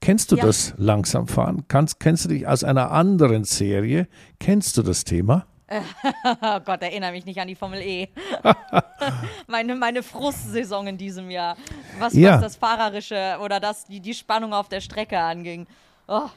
[0.02, 0.44] Kennst du ja.
[0.44, 1.66] das Langsamfahren?
[1.68, 4.06] Kannst, kennst du dich aus einer anderen Serie?
[4.38, 5.46] Kennst du das Thema?
[5.70, 8.08] oh Gott, erinnere mich nicht an die Formel E.
[9.46, 11.56] meine, meine Frustsaison in diesem Jahr.
[11.98, 12.34] Was, ja.
[12.34, 15.66] was das Fahrerische oder das, die, die Spannung auf der Strecke anging.
[16.06, 16.28] Oh.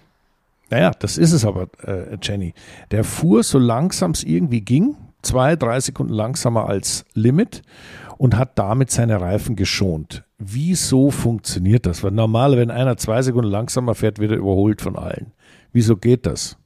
[0.72, 2.54] Naja, das ist es aber, äh, Jenny.
[2.92, 7.62] Der fuhr so langsam es irgendwie ging, zwei, drei Sekunden langsamer als Limit
[8.18, 10.24] und hat damit seine Reifen geschont.
[10.40, 12.04] Wieso funktioniert das?
[12.04, 15.34] Weil normal, wenn einer zwei Sekunden langsamer fährt, wird er überholt von allen.
[15.74, 16.58] Wieso geht das?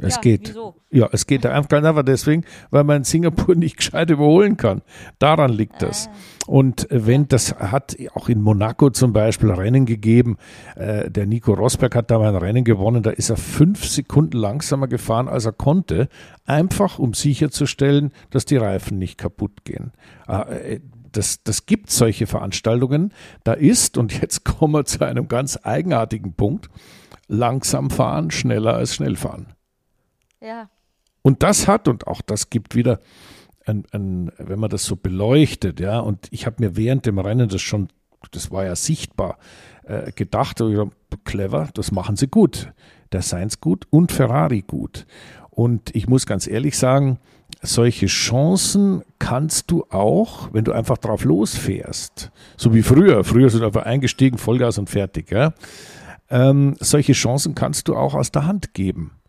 [0.00, 0.48] Es ja, geht.
[0.50, 0.74] Wieso?
[0.90, 4.82] Ja, es geht einfach, einfach deswegen, weil man in Singapur nicht gescheit überholen kann.
[5.18, 6.08] Daran liegt das.
[6.08, 6.10] Ah.
[6.46, 10.36] Und wenn das hat auch in Monaco zum Beispiel Rennen gegeben,
[10.74, 14.36] äh, der Nico Rosberg hat da mal ein Rennen gewonnen, da ist er fünf Sekunden
[14.36, 16.08] langsamer gefahren, als er konnte,
[16.46, 19.92] einfach um sicherzustellen, dass die Reifen nicht kaputt gehen.
[20.26, 20.80] Äh,
[21.12, 23.12] das, das gibt solche Veranstaltungen.
[23.44, 26.68] Da ist, und jetzt kommen wir zu einem ganz eigenartigen Punkt,
[27.28, 29.46] langsam fahren schneller als schnell fahren.
[30.40, 30.70] Ja.
[31.22, 32.98] Und das hat, und auch das gibt wieder,
[33.66, 37.48] ein, ein, wenn man das so beleuchtet, ja, und ich habe mir während dem Rennen
[37.48, 37.88] das schon,
[38.30, 39.38] das war ja sichtbar,
[39.84, 40.62] äh, gedacht,
[41.24, 42.72] clever, das machen sie gut.
[43.12, 45.06] Der Sainz gut und Ferrari gut.
[45.50, 47.18] Und ich muss ganz ehrlich sagen,
[47.60, 52.30] solche Chancen kannst du auch, wenn du einfach drauf losfährst.
[52.56, 53.24] So wie früher.
[53.24, 55.30] Früher sind einfach eingestiegen, Vollgas und fertig.
[55.32, 55.52] Ja?
[56.30, 59.19] Ähm, solche Chancen kannst du auch aus der Hand geben.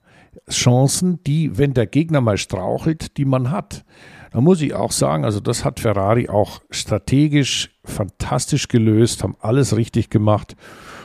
[0.50, 3.84] Chancen, die, wenn der Gegner mal strauchelt, die man hat.
[4.32, 9.76] Da muss ich auch sagen, also das hat Ferrari auch strategisch fantastisch gelöst, haben alles
[9.76, 10.56] richtig gemacht.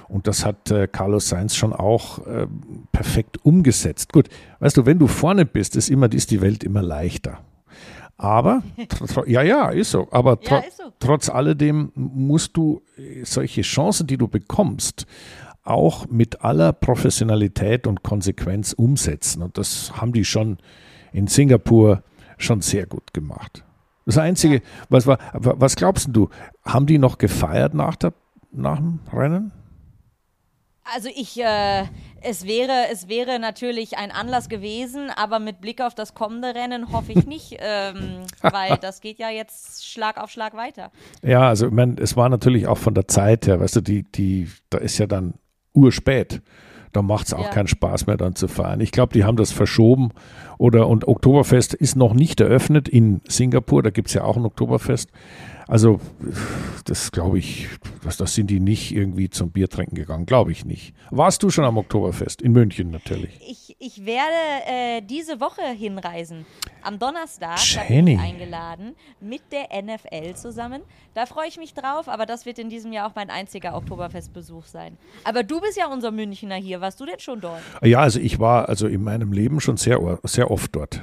[0.08, 2.46] Und das hat äh, Carlos Sainz schon auch äh,
[2.92, 4.12] perfekt umgesetzt.
[4.12, 4.28] Gut,
[4.60, 7.40] weißt du, wenn du vorne bist, ist immer ist die Welt immer leichter.
[8.18, 8.62] Aber,
[9.26, 10.08] ja, ja, ist so.
[10.10, 10.84] Aber tro Ja, ist so.
[11.00, 15.06] trotz alledem musst du äh, solche Chancen, die du bekommst,
[15.66, 19.42] auch mit aller Professionalität und Konsequenz umsetzen.
[19.42, 20.58] Und das haben die schon
[21.12, 22.02] in Singapur
[22.38, 23.64] schon sehr gut gemacht.
[24.04, 26.28] Das Einzige, was war, was glaubst du,
[26.64, 28.12] haben die noch gefeiert nach, der,
[28.52, 29.50] nach dem Rennen?
[30.94, 31.84] Also ich, äh,
[32.22, 36.92] es wäre, es wäre natürlich ein Anlass gewesen, aber mit Blick auf das kommende Rennen
[36.92, 40.92] hoffe ich nicht, ähm, weil das geht ja jetzt Schlag auf Schlag weiter.
[41.22, 44.04] Ja, also ich meine, es war natürlich auch von der Zeit her, weißt du, die,
[44.04, 45.34] die, da ist ja dann
[45.76, 46.42] urspät.
[46.92, 47.50] Da macht es auch Ja.
[47.50, 48.80] keinen Spaß mehr dann zu feiern.
[48.80, 50.10] Ich glaube, die haben das verschoben
[50.58, 54.44] oder und Oktoberfest ist noch nicht eröffnet in Singapur, da gibt es ja auch ein
[54.44, 55.10] Oktoberfest.
[55.68, 55.98] Also,
[56.84, 57.66] das glaube ich,
[58.04, 60.94] das, das sind die nicht irgendwie zum Bier trinken gegangen, glaube ich nicht.
[61.10, 62.40] Warst du schon am Oktoberfest?
[62.40, 63.40] In München natürlich.
[63.40, 64.30] Ich, ich werde
[64.68, 66.46] äh, diese Woche hinreisen.
[66.82, 70.82] Am Donnerstag bin ich eingeladen mit der NFL zusammen.
[71.14, 74.66] Da freue ich mich drauf, aber das wird in diesem Jahr auch mein einziger Oktoberfestbesuch
[74.66, 74.96] sein.
[75.24, 76.80] Aber du bist ja unser Münchner hier.
[76.80, 77.60] Warst du denn schon dort?
[77.82, 81.02] Ja, also ich war also in meinem Leben schon sehr, sehr oft dort.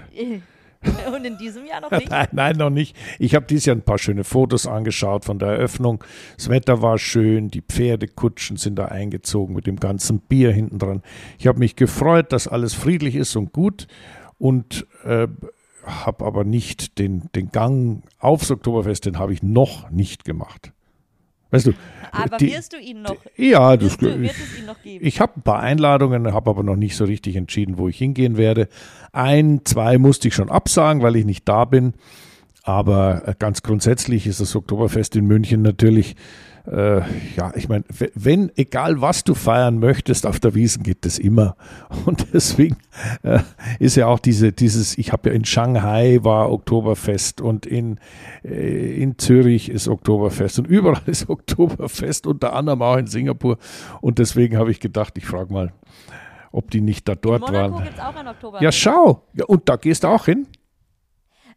[1.16, 2.10] Und in diesem Jahr noch nicht?
[2.10, 2.96] Nein, nein, noch nicht.
[3.18, 6.04] Ich habe dieses Jahr ein paar schöne Fotos angeschaut von der Eröffnung.
[6.36, 11.02] Das Wetter war schön, die Pferdekutschen sind da eingezogen mit dem ganzen Bier hinten dran.
[11.40, 13.88] Ich habe mich gefreut, dass alles friedlich ist und gut
[14.38, 15.28] und äh,
[15.86, 20.74] habe aber nicht den, den Gang aufs Oktoberfest, den habe ich noch nicht gemacht.
[21.54, 21.74] Weißt du,
[22.12, 23.16] Aber die- wirst du ihn noch?
[23.38, 25.06] ja, das, du, wird es ihn noch geben?
[25.06, 28.38] ich habe ein paar Einladungen, habe aber noch nicht so richtig entschieden, wo ich hingehen
[28.38, 28.68] werde.
[29.12, 31.94] Ein, zwei musste ich schon absagen, weil ich nicht da bin.
[32.64, 36.16] Aber äh, ganz grundsätzlich ist das Oktoberfest in München natürlich,
[36.66, 37.02] äh,
[37.36, 37.84] ja, ich meine,
[38.16, 41.56] wenn, egal was du feiern möchtest, auf der Wiesen geht das immer.
[42.06, 42.78] Und deswegen
[43.24, 43.40] äh,
[43.80, 48.00] ist ja auch diese, dieses, ich habe ja in Shanghai war Oktoberfest und in,
[48.44, 53.58] äh, in Zürich ist Oktoberfest und überall ist Oktoberfest, unter anderem auch in Singapur.
[54.02, 55.74] Und deswegen habe ich gedacht, ich frage mal,
[56.52, 57.84] ob die nicht da In dort Monaco waren.
[57.84, 58.64] gibt es auch ein Oktoberfest.
[58.64, 59.24] Ja, schau.
[59.34, 60.48] Ja, und da gehst du auch hin?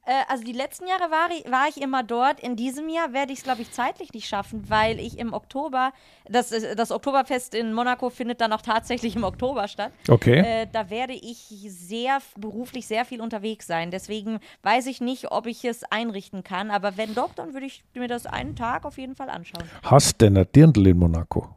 [0.07, 2.41] Äh, also die letzten Jahre war ich, war ich immer dort.
[2.41, 5.93] In diesem Jahr werde ich es, glaube ich, zeitlich nicht schaffen, weil ich im Oktober,
[6.29, 9.93] das, ist- das Oktoberfest in Monaco findet dann auch tatsächlich im Oktober statt.
[10.09, 10.39] Okay.
[10.39, 11.39] Äh, da werde ich
[11.69, 13.91] sehr beruflich sehr viel unterwegs sein.
[13.91, 16.71] Deswegen weiß ich nicht, ob ich es einrichten kann.
[16.71, 19.65] Aber wenn doch, dann würde ich mir das einen Tag auf jeden Fall anschauen.
[19.83, 21.49] Hast denn ein Dirndl in Monaco?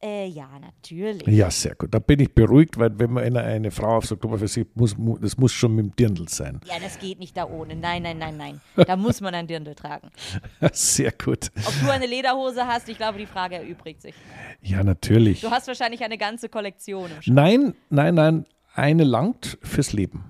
[0.00, 1.26] Äh, ja, natürlich.
[1.26, 1.92] Ja, sehr gut.
[1.92, 5.18] Da bin ich beruhigt, weil wenn man eine, eine Frau aufs Oktoberfest sieht, muss, mu-
[5.18, 6.60] das muss schon mit dem Dirndl sein.
[6.66, 7.74] Ja, das geht nicht da ohne.
[7.74, 8.60] Nein, nein, nein, nein.
[8.86, 10.10] Da muss man ein Dirndl tragen.
[10.72, 11.50] Sehr gut.
[11.66, 14.14] Ob du eine Lederhose hast, ich glaube, die Frage erübrigt sich.
[14.62, 15.40] Ja, natürlich.
[15.40, 17.10] Du hast wahrscheinlich eine ganze Kollektion.
[17.26, 18.46] Nein, nein, nein.
[18.74, 20.24] Eine langt fürs Leben.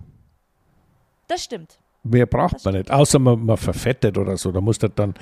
[1.26, 1.78] Das stimmt.
[2.10, 4.52] Mehr braucht man nicht, außer man, man verfettet oder so.
[4.52, 5.14] Da muss das dann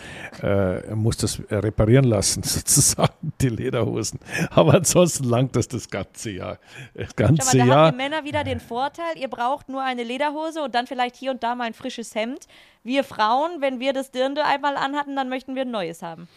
[0.42, 4.20] äh, muss das reparieren lassen, sozusagen, die Lederhosen.
[4.50, 6.58] Aber ansonsten langt das das ganze Jahr.
[6.94, 7.86] Das Schau ganze mal, da Jahr.
[7.86, 11.30] haben wir Männer wieder den Vorteil, ihr braucht nur eine Lederhose und dann vielleicht hier
[11.30, 12.46] und da mal ein frisches Hemd.
[12.82, 16.28] Wir Frauen, wenn wir das Dirndl einmal anhatten, dann möchten wir ein neues haben.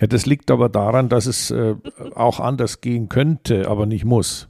[0.00, 1.74] Ja, das liegt aber daran, dass es äh,
[2.14, 4.49] auch anders gehen könnte, aber nicht muss.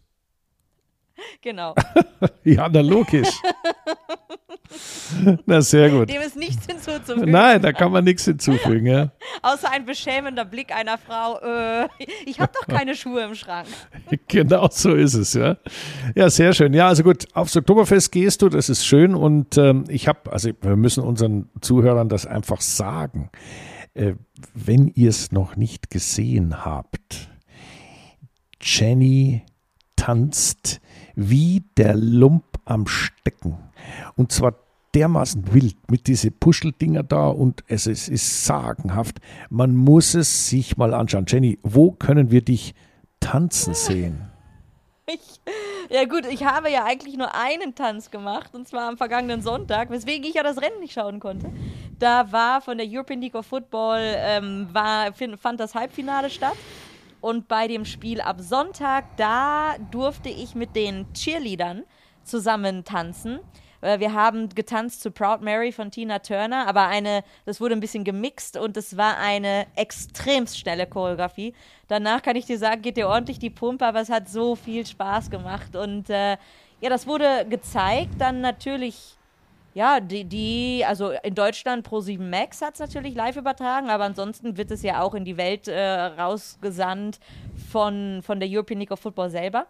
[1.42, 1.74] Genau.
[2.44, 3.28] Ja, na logisch.
[5.46, 6.08] na sehr gut.
[6.08, 7.30] Dem ist nichts hinzuzufügen.
[7.30, 8.86] Nein, da kann man nichts hinzufügen.
[8.86, 9.12] Ja.
[9.42, 11.38] Außer ein beschämender Blick einer Frau.
[11.40, 11.88] Äh,
[12.26, 13.68] ich habe doch keine Schuhe im Schrank.
[14.28, 15.56] Genau so ist es, ja.
[16.14, 16.72] Ja, sehr schön.
[16.72, 20.50] Ja, also gut, aufs Oktoberfest gehst du, das ist schön und ähm, ich habe, also
[20.60, 23.30] wir müssen unseren Zuhörern das einfach sagen.
[23.94, 24.14] Äh,
[24.54, 27.28] wenn ihr es noch nicht gesehen habt,
[28.60, 29.42] Jenny
[30.00, 30.80] tanzt
[31.14, 33.58] wie der Lump am Stecken.
[34.16, 34.54] Und zwar
[34.94, 39.18] dermaßen wild mit diese Puscheldinger da und es, es ist sagenhaft.
[39.50, 41.26] Man muss es sich mal anschauen.
[41.28, 42.74] Jenny, wo können wir dich
[43.20, 44.30] tanzen sehen?
[45.06, 45.40] Ich,
[45.90, 49.90] ja gut, ich habe ja eigentlich nur einen Tanz gemacht und zwar am vergangenen Sonntag,
[49.90, 51.52] weswegen ich ja das Rennen nicht schauen konnte.
[51.98, 56.56] Da war von der European League of Football ähm, war, fand das Halbfinale statt
[57.20, 61.84] und bei dem Spiel ab Sonntag da durfte ich mit den Cheerleadern
[62.24, 63.40] zusammen tanzen.
[63.80, 67.80] Äh, Wir haben getanzt zu Proud Mary von Tina Turner, aber eine, das wurde ein
[67.80, 71.54] bisschen gemixt und es war eine extremst schnelle Choreografie.
[71.88, 74.86] Danach kann ich dir sagen, geht dir ordentlich die Pumpe, aber es hat so viel
[74.86, 76.36] Spaß gemacht und äh,
[76.80, 79.16] ja, das wurde gezeigt, dann natürlich
[79.80, 84.58] ja, die, die, also in Deutschland Pro7 Max hat es natürlich live übertragen, aber ansonsten
[84.58, 87.18] wird es ja auch in die Welt äh, rausgesandt
[87.70, 89.68] von, von der European League of Football selber.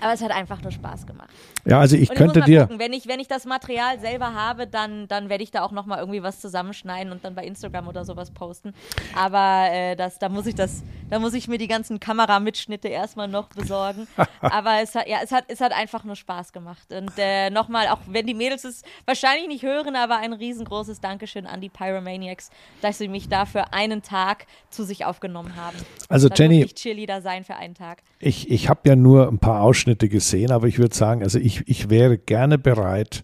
[0.00, 1.30] Aber es hat einfach nur Spaß gemacht.
[1.64, 2.62] Ja, also ich, ich könnte dir.
[2.62, 5.72] Gucken, wenn, ich, wenn ich das Material selber habe, dann, dann werde ich da auch
[5.72, 8.72] nochmal irgendwie was zusammenschneiden und dann bei Instagram oder sowas posten.
[9.16, 13.26] Aber äh, das, da muss ich das, da muss ich mir die ganzen Kameramitschnitte erstmal
[13.26, 14.06] noch besorgen.
[14.40, 16.92] aber es hat, ja, es hat, es hat einfach nur Spaß gemacht.
[16.92, 21.46] Und äh, nochmal, auch wenn die Mädels es wahrscheinlich nicht hören, aber ein riesengroßes Dankeschön
[21.46, 25.78] an die Pyromaniacs, dass sie mich dafür einen Tag zu sich aufgenommen haben.
[26.08, 26.62] Also Jenny.
[26.62, 28.02] Ich Cheerleader sein für einen Tag.
[28.20, 31.38] Ich, ich habe ja nur ein paar Ausschnitte Ausschnitte gesehen, aber ich würde sagen, also
[31.38, 33.22] ich, ich wäre gerne bereit,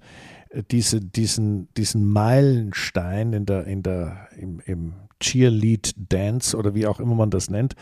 [0.70, 7.00] diese, diesen, diesen Meilenstein in der, in der, im, im Cheerlead Dance oder wie auch
[7.00, 7.74] immer man das nennt,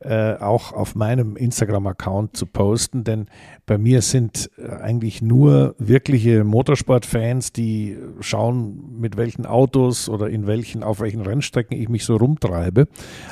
[0.00, 3.26] äh, auch auf meinem Instagram-Account zu posten, denn
[3.66, 10.46] bei mir sind äh, eigentlich nur wirkliche Motorsportfans, die schauen, mit welchen Autos oder in
[10.46, 12.86] welchen, auf welchen Rennstrecken ich mich so rumtreibe.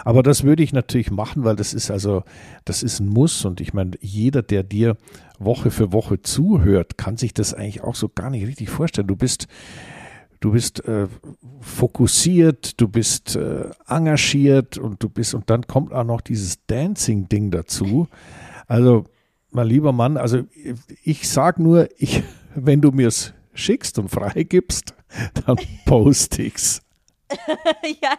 [0.05, 2.23] Aber das würde ich natürlich machen, weil das ist also,
[2.65, 4.97] das ist ein Muss und ich meine, jeder, der dir
[5.39, 9.07] Woche für Woche zuhört, kann sich das eigentlich auch so gar nicht richtig vorstellen.
[9.07, 9.47] Du bist
[10.41, 11.07] du bist äh,
[11.61, 17.51] fokussiert, du bist äh, engagiert und du bist, und dann kommt auch noch dieses Dancing-Ding
[17.51, 18.09] dazu.
[18.67, 19.05] Also,
[19.51, 20.45] mein lieber Mann, also
[21.05, 22.23] ich sag nur, ich,
[22.55, 24.95] wenn du mir es schickst und freigibst,
[25.47, 26.83] dann poste ich's.
[28.03, 28.17] ja,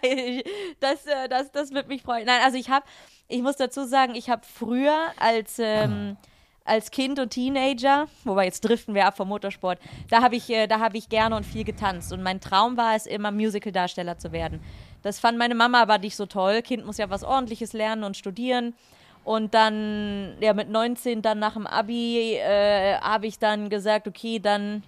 [0.80, 2.26] das, äh, das, das wird mich freuen.
[2.26, 2.86] Nein, also ich habe,
[3.28, 6.16] ich muss dazu sagen, ich habe früher als ähm,
[6.64, 10.68] als Kind und Teenager, wobei jetzt driften wir ab vom Motorsport, da habe ich, äh,
[10.70, 12.14] hab ich gerne und viel getanzt.
[12.14, 14.62] Und mein Traum war es immer, Musical-Darsteller zu werden.
[15.02, 16.62] Das fand meine Mama aber nicht so toll.
[16.62, 18.76] Kind muss ja was Ordentliches lernen und studieren.
[19.24, 24.40] Und dann, ja, mit 19, dann nach dem Abi, äh, habe ich dann gesagt, okay,
[24.40, 24.84] dann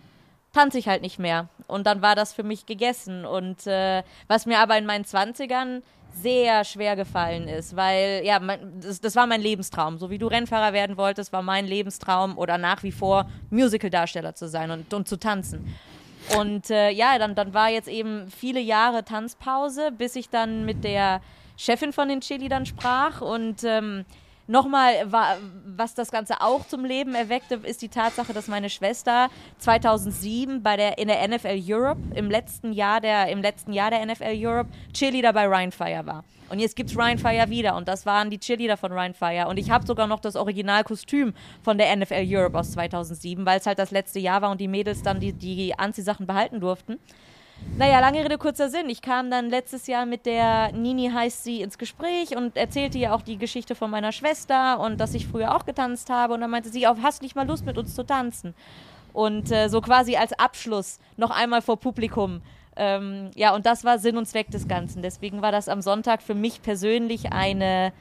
[0.54, 1.50] tanze ich halt nicht mehr.
[1.68, 3.26] Und dann war das für mich gegessen.
[3.26, 5.82] Und äh, was mir aber in meinen 20ern
[6.14, 9.98] sehr schwer gefallen ist, weil ja, mein, das, das, war mein Lebenstraum.
[9.98, 14.48] So wie du Rennfahrer werden wolltest, war mein Lebenstraum oder nach wie vor Musical-Darsteller zu
[14.48, 15.76] sein und, und zu tanzen.
[16.38, 20.84] Und äh, ja, dann, dann war jetzt eben viele Jahre Tanzpause, bis ich dann mit
[20.84, 21.22] der
[21.58, 24.06] Chefin von den Chili dann sprach und ähm,
[24.46, 25.10] Nochmal,
[25.66, 29.30] was das Ganze auch zum Leben erweckte, ist die Tatsache, dass meine Schwester
[29.60, 34.06] 2007 bei der, in der NFL Europe, im letzten Jahr der, im letzten Jahr der
[34.06, 36.26] NFL Europe, Cheerleader bei Ryan Fire war.
[36.50, 39.48] Und jetzt gibt es Ryan Fire wieder und das waren die Cheerleader von Ryan Fire.
[39.48, 43.66] Und ich habe sogar noch das Originalkostüm von der NFL Europe aus 2007, weil es
[43.66, 47.00] halt das letzte Jahr war und die Mädels dann die, die Anziehsachen behalten durften.
[47.76, 48.88] Naja, lange Rede, kurzer Sinn.
[48.88, 53.16] Ich kam dann letztes Jahr mit der Nini heißt sie ins Gespräch und erzählte ihr
[53.16, 56.36] auch die Geschichte von meiner Schwester und dass ich früher auch getanzt habe.
[56.36, 58.54] Und dann meinte sie, hast nicht mal Lust mit uns zu tanzen?
[59.12, 62.42] Und äh, so quasi als Abschluss noch einmal vor Publikum.
[62.76, 65.02] Ähm, ja, und das war Sinn und Zweck des Ganzen.
[65.02, 67.92] Deswegen war das am Sonntag für mich persönlich eine,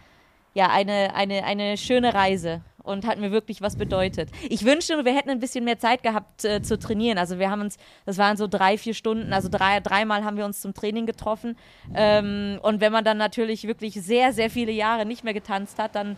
[0.54, 4.30] ja, eine, eine, eine schöne Reise und hat mir wirklich was bedeutet.
[4.48, 7.18] Ich wünschte, wir hätten ein bisschen mehr Zeit gehabt äh, zu trainieren.
[7.18, 10.44] Also wir haben uns, das waren so drei, vier Stunden, also drei, dreimal haben wir
[10.44, 11.56] uns zum Training getroffen.
[11.94, 15.94] Ähm, und wenn man dann natürlich wirklich sehr, sehr viele Jahre nicht mehr getanzt hat,
[15.94, 16.16] dann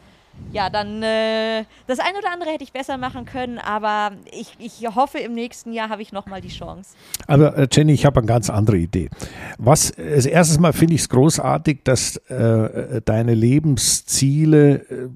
[0.55, 4.87] ja, dann äh, das eine oder andere hätte ich besser machen können, aber ich, ich
[4.95, 6.95] hoffe, im nächsten Jahr habe ich nochmal die Chance.
[7.27, 9.11] Aber äh, Jenny, ich habe eine ganz andere Idee.
[9.59, 15.09] Was, als erstes Mal finde ich es großartig, dass äh, deine Lebensziele äh,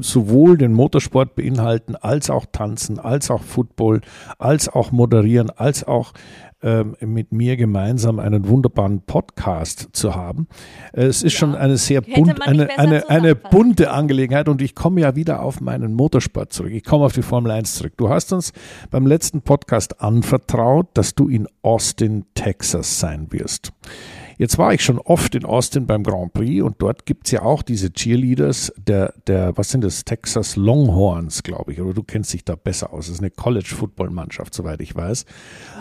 [0.00, 4.02] sowohl den Motorsport beinhalten, als auch Tanzen, als auch Football,
[4.38, 6.12] als auch Moderieren, als auch
[6.62, 10.46] ähm, mit mir gemeinsam einen wunderbaren Podcast zu haben.
[10.92, 11.38] Äh, es ist ja.
[11.40, 15.60] schon eine sehr bunt, eine, eine, eine bunte Angelegenheit und ich komme ja wieder auf
[15.60, 16.72] meinen Motorsport zurück.
[16.72, 17.94] Ich komme auf die Formel 1 zurück.
[17.96, 18.52] Du hast uns
[18.90, 23.72] beim letzten Podcast anvertraut, dass du in Austin, Texas sein wirst.
[24.42, 27.42] Jetzt war ich schon oft in Austin beim Grand Prix und dort gibt es ja
[27.42, 32.32] auch diese Cheerleaders der, der, was sind das, Texas Longhorns, glaube ich, oder du kennst
[32.32, 33.06] dich da besser aus.
[33.06, 35.26] Das ist eine College-Football-Mannschaft, soweit ich weiß.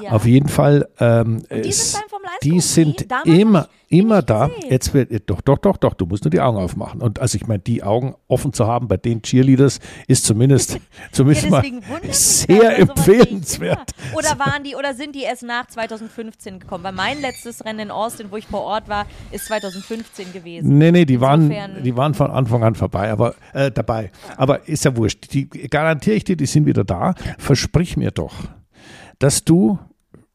[0.04, 0.12] Ja.
[0.12, 0.88] Auf jeden Fall.
[1.00, 2.04] Ähm, die es, sind,
[2.44, 4.50] die sind immer, immer da.
[4.70, 7.02] Jetzt wird, doch, doch, doch, doch, du musst nur die Augen aufmachen.
[7.02, 10.80] Und also ich meine, die Augen offen zu haben bei den Cheerleaders ist zumindest,
[11.12, 11.64] zumindest ja, mal
[12.10, 13.92] sehr empfehlenswert.
[14.14, 16.84] Oder waren die, oder sind die erst nach 2015 gekommen?
[16.84, 20.78] Weil mein letztes Rennen in Austin, wo ich vor Ort war, ist 2015 gewesen.
[20.78, 21.50] Nee, nee, die waren,
[21.84, 24.12] die waren von Anfang an vorbei, aber äh, dabei.
[24.38, 25.34] Aber ist ja wurscht.
[25.34, 27.14] Die garantiere ich dir, die sind wieder da.
[27.38, 28.34] Versprich mir doch,
[29.20, 29.78] dass du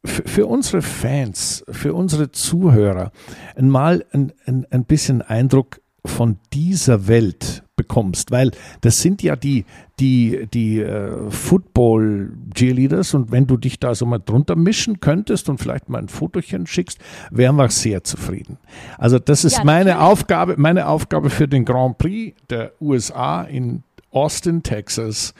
[0.06, 3.12] für unsere Fans, für unsere Zuhörer
[3.60, 9.66] mal ein, ein, ein bisschen Eindruck von dieser Welt bekommst, weil das sind ja die,
[10.00, 15.58] die, die äh, Football-Cheerleaders und wenn du dich da so mal drunter mischen könntest und
[15.58, 16.98] vielleicht mal ein Fotochen schickst,
[17.30, 18.56] wären wir sehr zufrieden.
[18.96, 20.10] Also das ist Ja, meine natürlich.
[20.10, 25.34] Aufgabe, meine Aufgabe für den Grand Prix der USA in Austin, Texas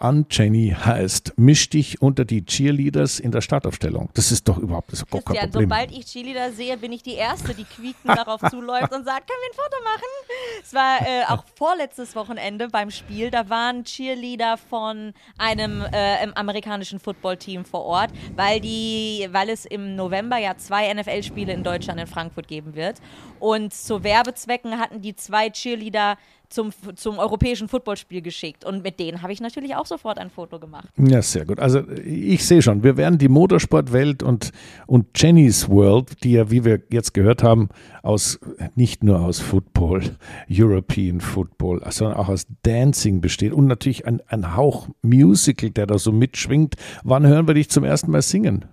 [0.00, 4.08] an Jenny heißt, misch dich unter die Cheerleaders in der Startaufstellung.
[4.14, 5.68] Das ist doch überhaupt das ist gar kein Christian, Problem.
[5.68, 9.40] sobald ich Cheerleader sehe, bin ich die Erste, die quiekend darauf zuläuft und sagt, können
[9.42, 10.62] wir ein Foto machen?
[10.62, 16.98] Es war äh, auch vorletztes Wochenende beim Spiel, da waren Cheerleader von einem äh, amerikanischen
[16.98, 22.06] Footballteam vor Ort, weil, die, weil es im November ja zwei NFL-Spiele in Deutschland in
[22.06, 22.96] Frankfurt geben wird.
[23.38, 26.16] Und zu Werbezwecken hatten die zwei Cheerleader
[26.50, 28.64] zum, zum europäischen Footballspiel geschickt.
[28.64, 30.88] Und mit denen habe ich natürlich auch sofort ein Foto gemacht.
[30.96, 31.60] Ja, sehr gut.
[31.60, 34.50] Also ich sehe schon, wir werden die Motorsportwelt und,
[34.86, 37.68] und Jenny's World, die ja, wie wir jetzt gehört haben,
[38.02, 38.38] aus
[38.74, 40.02] nicht nur aus Football,
[40.50, 45.98] European Football, sondern auch aus Dancing besteht und natürlich ein, ein Hauch Musical, der da
[45.98, 46.74] so mitschwingt.
[47.04, 48.64] Wann hören wir dich zum ersten Mal singen?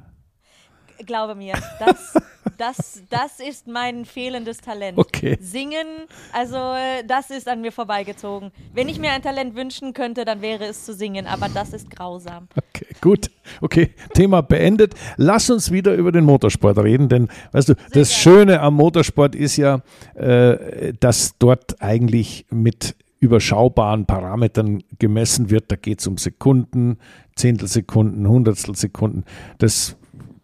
[1.06, 2.16] Glaube mir, das,
[2.58, 4.98] das, das ist mein fehlendes Talent.
[4.98, 5.38] Okay.
[5.42, 5.88] Singen,
[6.34, 8.52] also äh, das ist an mir vorbeigezogen.
[8.74, 11.90] Wenn ich mir ein Talent wünschen könnte, dann wäre es zu singen, aber das ist
[11.90, 12.48] grausam.
[12.56, 13.32] Okay, gut.
[13.62, 14.94] Okay, Thema beendet.
[15.18, 19.58] Lass uns wieder über den Motorsport reden, denn weißt du, das Schöne am Motorsport ist
[19.58, 19.82] ja,
[20.16, 25.72] äh, dass dort eigentlich mit überschaubaren Parametern gemessen wird.
[25.72, 26.98] Da geht es um Sekunden,
[27.36, 29.26] Zehntelsekunden, Hundertstelsekunden.
[29.58, 29.96] Das,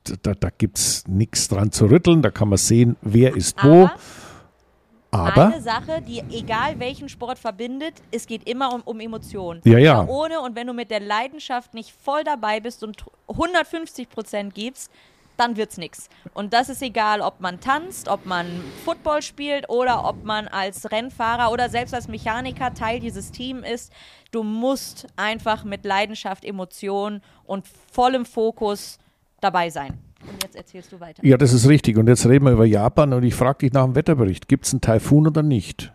[0.03, 2.21] da, da gibt es nichts dran zu rütteln.
[2.21, 3.89] Da kann man sehen, wer ist wo.
[5.11, 9.61] Aber eine Sache, die egal welchen Sport verbindet, es geht immer um, um Emotionen.
[9.63, 9.99] Ja, ja.
[9.99, 14.55] Aber Ohne und wenn du mit der Leidenschaft nicht voll dabei bist und 150 Prozent
[14.55, 14.91] gibst,
[15.37, 16.09] dann wird's nix.
[16.33, 18.47] Und das ist egal, ob man tanzt, ob man
[18.85, 23.93] Football spielt oder ob man als Rennfahrer oder selbst als Mechaniker Teil dieses Teams ist.
[24.31, 28.97] Du musst einfach mit Leidenschaft, Emotion und vollem Fokus
[29.43, 29.93] dabei sein.
[30.27, 31.25] Und jetzt erzählst du weiter.
[31.25, 31.97] ja, das ist richtig.
[31.97, 34.47] Und jetzt reden wir über Japan und ich frage dich nach dem Wetterbericht.
[34.47, 35.91] Gibt es einen Taifun oder nicht?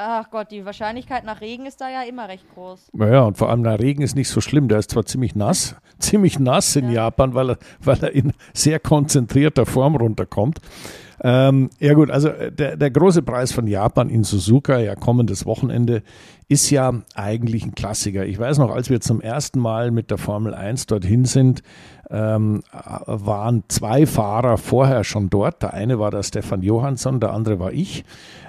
[0.00, 2.90] Ach Gott, die Wahrscheinlichkeit nach Regen ist da ja immer recht groß.
[2.92, 4.68] Naja, und vor allem der Regen ist nicht so schlimm.
[4.68, 8.78] Der ist zwar ziemlich nass, ziemlich nass in Japan, weil er, weil er in sehr
[8.78, 10.60] konzentrierter Form runterkommt.
[11.20, 15.46] Ähm, ja gut, also äh, der, der große Preis von Japan in Suzuka, ja kommendes
[15.46, 16.02] Wochenende,
[16.46, 18.24] ist ja eigentlich ein Klassiker.
[18.24, 21.62] Ich weiß noch, als wir zum ersten Mal mit der Formel 1 dorthin sind,
[22.10, 25.62] ähm, waren zwei Fahrer vorher schon dort.
[25.62, 28.04] Der eine war der Stefan Johansson, der andere war ich,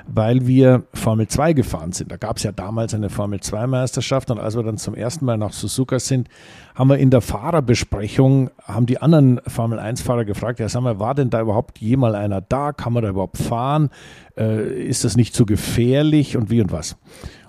[0.07, 2.11] weil wir Formel 2 gefahren sind.
[2.11, 5.25] Da gab es ja damals eine Formel 2 Meisterschaft und als wir dann zum ersten
[5.25, 6.29] Mal nach Suzuka sind,
[6.73, 10.99] haben wir in der Fahrerbesprechung, haben die anderen Formel 1 Fahrer gefragt, ja sag mal,
[10.99, 12.71] war denn da überhaupt jemals einer da?
[12.71, 13.89] Kann man da überhaupt fahren?
[14.37, 16.95] Äh, ist das nicht zu gefährlich und wie und was?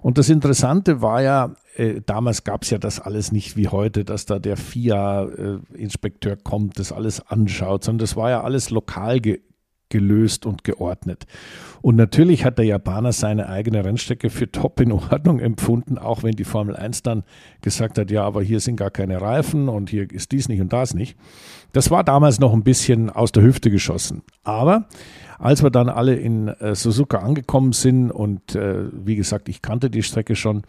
[0.02, 4.04] Und das Interessante war ja, äh, damals gab es ja das alles nicht wie heute,
[4.04, 9.40] dass da der FIA-Inspekteur kommt, das alles anschaut, sondern das war ja alles lokal ge
[9.90, 11.26] gelöst und geordnet.
[11.82, 16.36] Und natürlich hat der Japaner seine eigene Rennstrecke für top in Ordnung empfunden, auch wenn
[16.36, 17.24] die Formel 1 dann
[17.60, 20.72] gesagt hat, ja, aber hier sind gar keine Reifen und hier ist dies nicht und
[20.72, 21.18] das nicht.
[21.72, 24.22] Das war damals noch ein bisschen aus der Hüfte geschossen.
[24.44, 24.86] Aber
[25.40, 29.88] als wir dann alle in äh, Suzuka angekommen sind und äh, wie gesagt, ich kannte
[29.88, 30.64] die Strecke schon,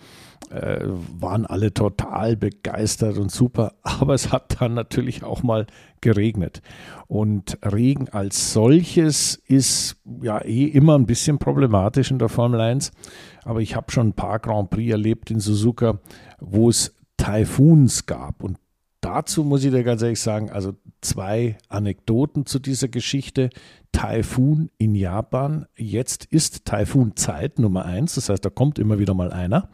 [0.49, 0.85] äh,
[1.19, 3.73] waren alle total begeistert und super.
[3.83, 5.67] Aber es hat dann natürlich auch mal
[5.99, 6.61] geregnet.
[7.07, 12.91] Und Regen als solches ist ja eh immer ein bisschen problematisch in der Formel 1.
[13.43, 15.99] Aber ich habe schon ein paar Grand Prix erlebt in Suzuka,
[16.39, 18.41] wo es Taifuns gab.
[18.41, 18.57] Und
[19.11, 23.49] dazu muss ich dir ganz ehrlich sagen, also zwei Anekdoten zu dieser Geschichte.
[23.91, 25.65] Taifun in Japan.
[25.75, 28.15] Jetzt ist Taifun-Zeit Nummer eins.
[28.15, 29.69] Das heißt, da kommt immer wieder mal einer.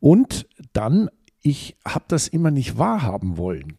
[0.00, 1.08] Und dann,
[1.40, 3.78] ich habe das immer nicht wahrhaben wollen.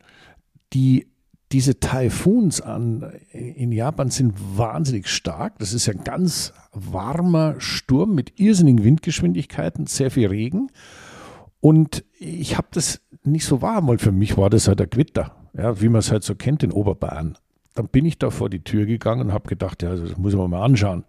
[0.72, 1.08] Die,
[1.52, 5.60] diese Taifuns an, in Japan sind wahnsinnig stark.
[5.60, 10.70] Das ist ja ein ganz warmer Sturm mit irrsinnigen Windgeschwindigkeiten, sehr viel Regen.
[11.62, 14.00] Und ich habe das nicht so wahrhaben wollen.
[14.00, 16.72] Für mich war das halt ein Gewitter, ja, wie man es halt so kennt in
[16.72, 17.38] Oberbayern.
[17.76, 20.50] Dann bin ich da vor die Tür gegangen und habe gedacht, ja, das muss man
[20.50, 21.06] mal anschauen.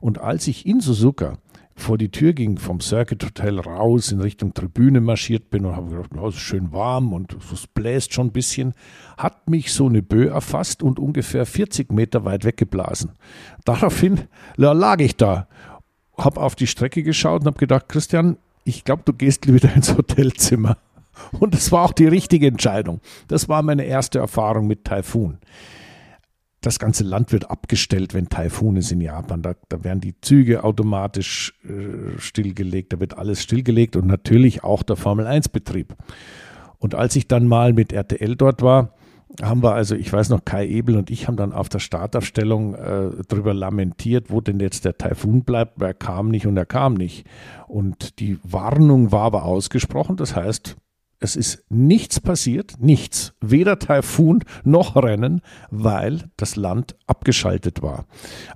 [0.00, 1.38] Und als ich in Suzuka
[1.76, 5.90] vor die Tür ging, vom Circuit Hotel raus in Richtung Tribüne marschiert bin und habe
[5.90, 8.74] gedacht, oh, es ist schön warm und es bläst schon ein bisschen,
[9.16, 13.12] hat mich so eine Böe erfasst und ungefähr 40 Meter weit weggeblasen.
[13.64, 14.22] Daraufhin
[14.56, 15.48] lag ich da,
[16.18, 18.36] habe auf die Strecke geschaut und habe gedacht, Christian,
[18.76, 20.78] ich glaube, du gehst wieder ins Hotelzimmer.
[21.38, 23.00] Und das war auch die richtige Entscheidung.
[23.28, 25.38] Das war meine erste Erfahrung mit Taifun.
[26.62, 29.42] das ganze Land wird abgestellt, wenn Taifun ist in Japan.
[29.42, 34.82] Da, da werden die Züge automatisch äh, stillgelegt, da wird alles stillgelegt und natürlich auch
[34.82, 35.94] der Formel-1-Betrieb.
[36.78, 38.94] Und als ich dann mal mit RTL dort war,
[39.42, 42.74] haben wir also, ich weiß noch, Kai Ebel und ich haben dann auf der Startaufstellung
[42.74, 45.80] äh, darüber lamentiert, wo denn jetzt der Taifun bleibt.
[45.80, 47.26] Er kam nicht und er kam nicht.
[47.68, 50.16] Und die Warnung war aber ausgesprochen.
[50.16, 50.76] Das heißt,
[51.22, 58.06] es ist nichts passiert, nichts, weder Taifun noch Rennen, weil das Land abgeschaltet war.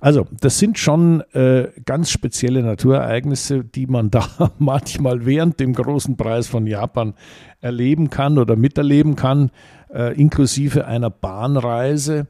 [0.01, 6.17] Also, das sind schon äh, ganz spezielle Naturereignisse, die man da manchmal während dem großen
[6.17, 7.13] Preis von Japan
[7.61, 9.51] erleben kann oder miterleben kann,
[9.95, 12.27] äh, inklusive einer Bahnreise,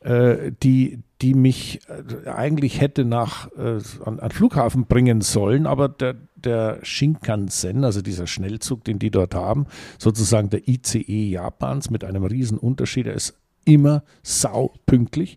[0.00, 5.88] äh, die, die mich äh, eigentlich hätte nach äh, an, an Flughafen bringen sollen, aber
[5.88, 9.66] der, der Shinkansen, also dieser Schnellzug, den die dort haben,
[9.98, 15.36] sozusagen der ICE Japans mit einem riesen Unterschied, er ist immer sau pünktlich.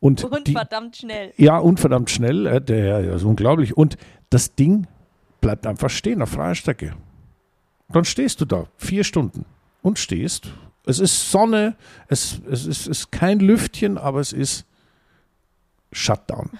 [0.00, 1.32] Und, und die, verdammt schnell.
[1.36, 3.76] Ja, und verdammt schnell, äh, der ja, ist unglaublich.
[3.76, 3.96] Und
[4.30, 4.86] das Ding
[5.40, 6.94] bleibt einfach stehen auf freier Strecke.
[7.88, 9.44] Dann stehst du da, vier Stunden
[9.82, 10.52] und stehst.
[10.88, 11.76] Es ist Sonne,
[12.08, 14.64] es, es, ist, es ist kein Lüftchen, aber es ist
[15.92, 16.50] Shutdown.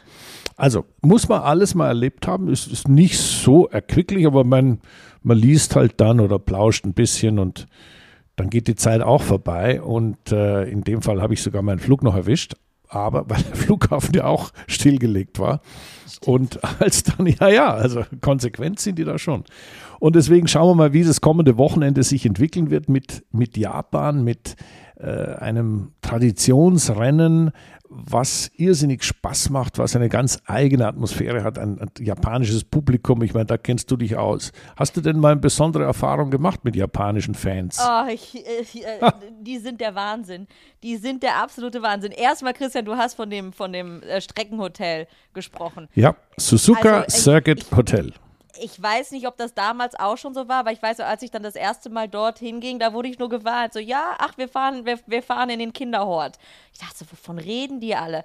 [0.57, 2.49] Also muss man alles mal erlebt haben.
[2.49, 4.81] Es ist nicht so erquicklich, aber man,
[5.23, 7.67] man liest halt dann oder plauscht ein bisschen und
[8.37, 9.81] dann geht die Zeit auch vorbei.
[9.81, 12.55] Und äh, in dem Fall habe ich sogar meinen Flug noch erwischt,
[12.89, 15.61] aber weil der Flughafen ja auch stillgelegt war.
[16.25, 19.45] Und als dann, ja, ja, also konsequent sind die da schon.
[20.01, 24.23] Und deswegen schauen wir mal, wie das kommende Wochenende sich entwickeln wird mit, mit Japan,
[24.25, 24.57] mit
[24.97, 27.53] äh, einem Traditionsrennen,
[27.91, 33.23] was irrsinnig Spaß macht, was eine ganz eigene Atmosphäre hat, ein, ein, japanisches Publikum.
[33.23, 34.53] Ich meine, da kennst du dich aus.
[34.77, 37.79] Hast du denn mal eine besondere Erfahrung gemacht mit japanischen Fans?
[37.81, 40.47] Oh, ich, ich, äh, die sind der Wahnsinn.
[40.83, 42.13] Die sind der absolute Wahnsinn.
[42.13, 45.89] Erstmal, Christian, du hast von dem, von dem äh, Streckenhotel gesprochen.
[45.95, 48.13] Ja, Suzuka also, Circuit Hotel
[48.61, 51.31] ich weiß nicht, ob das damals auch schon so war, aber ich weiß, als ich
[51.31, 53.73] dann das erste Mal dorthin ging, da wurde ich nur gewarnt.
[53.73, 56.39] So, ja, ach, wir fahren, wir, wir fahren in den Kinderhort.
[56.73, 58.25] Ich dachte, wovon reden die alle?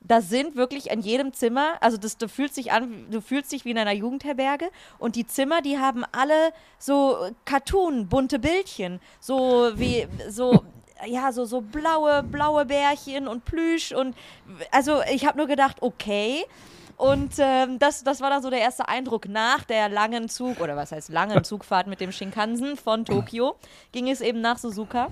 [0.00, 3.64] Da sind wirklich in jedem Zimmer, also das, du fühlst dich an, du fühlst dich
[3.64, 9.70] wie in einer Jugendherberge und die Zimmer, die haben alle so Cartoon, bunte Bildchen, so
[9.76, 10.62] wie, so,
[11.06, 14.14] ja, so, so blaue, blaue Bärchen und Plüsch und
[14.70, 16.44] also ich habe nur gedacht, okay,
[16.96, 19.28] und ähm, das, das war dann so der erste Eindruck.
[19.28, 23.56] Nach der langen Zug, oder was heißt langen Zugfahrt mit dem Shinkansen von Tokio,
[23.92, 25.08] ging es eben nach Suzuka.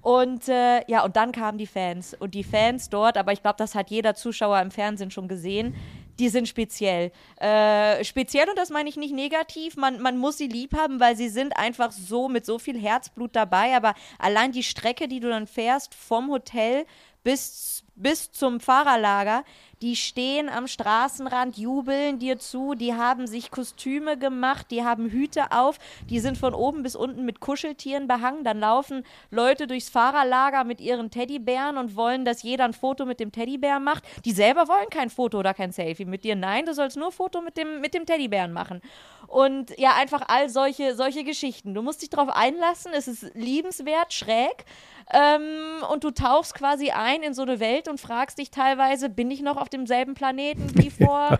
[0.00, 2.14] Und äh, ja, und dann kamen die Fans.
[2.14, 5.74] Und die Fans dort, aber ich glaube, das hat jeder Zuschauer im Fernsehen schon gesehen,
[6.18, 7.12] die sind speziell.
[7.36, 11.16] Äh, speziell, und das meine ich nicht negativ, man, man muss sie lieb haben, weil
[11.16, 13.76] sie sind einfach so mit so viel Herzblut dabei.
[13.76, 16.86] Aber allein die Strecke, die du dann fährst vom Hotel
[17.24, 19.44] bis, bis zum Fahrerlager,
[19.82, 25.52] die stehen am Straßenrand, jubeln dir zu, die haben sich Kostüme gemacht, die haben Hüte
[25.52, 25.78] auf,
[26.10, 28.42] die sind von oben bis unten mit Kuscheltieren behangen.
[28.42, 33.20] Dann laufen Leute durchs Fahrerlager mit ihren Teddybären und wollen, dass jeder ein Foto mit
[33.20, 34.04] dem Teddybären macht.
[34.24, 36.34] Die selber wollen kein Foto oder kein Selfie mit dir.
[36.34, 38.80] Nein, du sollst nur Foto mit dem, mit dem Teddybären machen.
[39.28, 41.74] Und ja, einfach all solche, solche Geschichten.
[41.74, 44.64] Du musst dich darauf einlassen, es ist liebenswert, schräg.
[45.12, 49.30] Ähm, und du tauchst quasi ein in so eine Welt und fragst dich teilweise, bin
[49.30, 51.36] ich noch auf demselben Planeten wie vor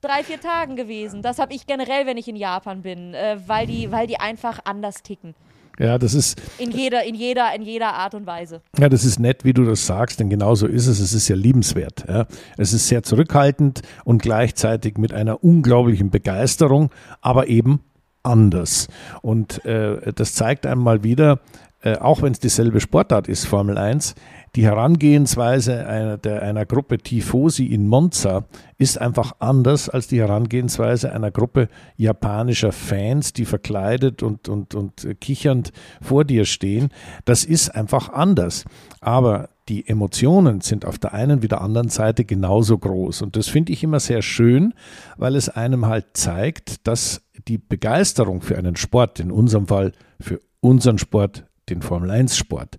[0.00, 1.22] drei, vier Tagen gewesen?
[1.22, 4.58] Das habe ich generell, wenn ich in Japan bin, äh, weil, die, weil die einfach
[4.64, 5.36] anders ticken.
[5.78, 6.40] Ja, das ist.
[6.58, 8.60] In jeder, in jeder, in jeder Art und Weise.
[8.78, 11.00] Ja, das ist nett, wie du das sagst, denn genau so ist es.
[11.00, 12.04] Es ist ja liebenswert.
[12.08, 12.26] Ja.
[12.56, 16.90] Es ist sehr zurückhaltend und gleichzeitig mit einer unglaublichen Begeisterung,
[17.20, 17.80] aber eben
[18.22, 18.88] anders.
[19.22, 21.40] Und äh, das zeigt einmal wieder,
[21.82, 24.14] äh, auch wenn es dieselbe Sportart ist, Formel 1,
[24.56, 28.44] die Herangehensweise einer, der, einer Gruppe Tifosi in Monza
[28.78, 35.06] ist einfach anders als die Herangehensweise einer Gruppe japanischer Fans, die verkleidet und, und, und
[35.20, 35.72] kichernd
[36.02, 36.88] vor dir stehen.
[37.24, 38.64] Das ist einfach anders.
[39.00, 43.22] Aber die Emotionen sind auf der einen wie der anderen Seite genauso groß.
[43.22, 44.74] Und das finde ich immer sehr schön,
[45.16, 50.40] weil es einem halt zeigt, dass die Begeisterung für einen Sport, in unserem Fall für
[50.60, 52.78] unseren Sport, den Formel-1-Sport,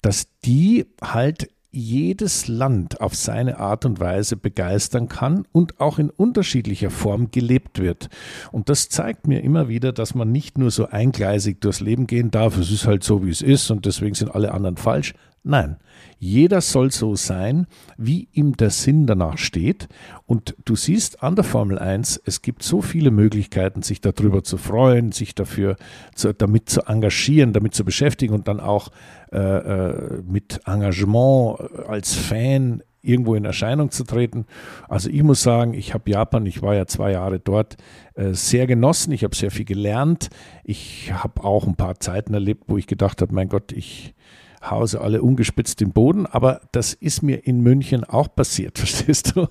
[0.00, 6.08] dass die halt jedes Land auf seine Art und Weise begeistern kann und auch in
[6.08, 8.08] unterschiedlicher Form gelebt wird.
[8.52, 12.30] Und das zeigt mir immer wieder, dass man nicht nur so eingleisig durchs Leben gehen
[12.30, 15.14] darf, es ist halt so, wie es ist und deswegen sind alle anderen falsch.
[15.48, 15.78] Nein,
[16.18, 19.88] jeder soll so sein, wie ihm der Sinn danach steht.
[20.26, 24.58] Und du siehst an der Formel 1, es gibt so viele Möglichkeiten, sich darüber zu
[24.58, 25.76] freuen, sich dafür
[26.14, 28.90] zu, damit zu engagieren, damit zu beschäftigen und dann auch
[29.32, 34.44] äh, äh mit Engagement als Fan irgendwo in Erscheinung zu treten.
[34.86, 37.78] Also ich muss sagen, ich habe Japan, ich war ja zwei Jahre dort,
[38.16, 39.12] äh, sehr genossen.
[39.12, 40.28] Ich habe sehr viel gelernt.
[40.62, 44.14] Ich habe auch ein paar Zeiten erlebt, wo ich gedacht habe, mein Gott, ich
[44.62, 49.46] Hause alle ungespitzt im Boden, aber das ist mir in München auch passiert, verstehst du?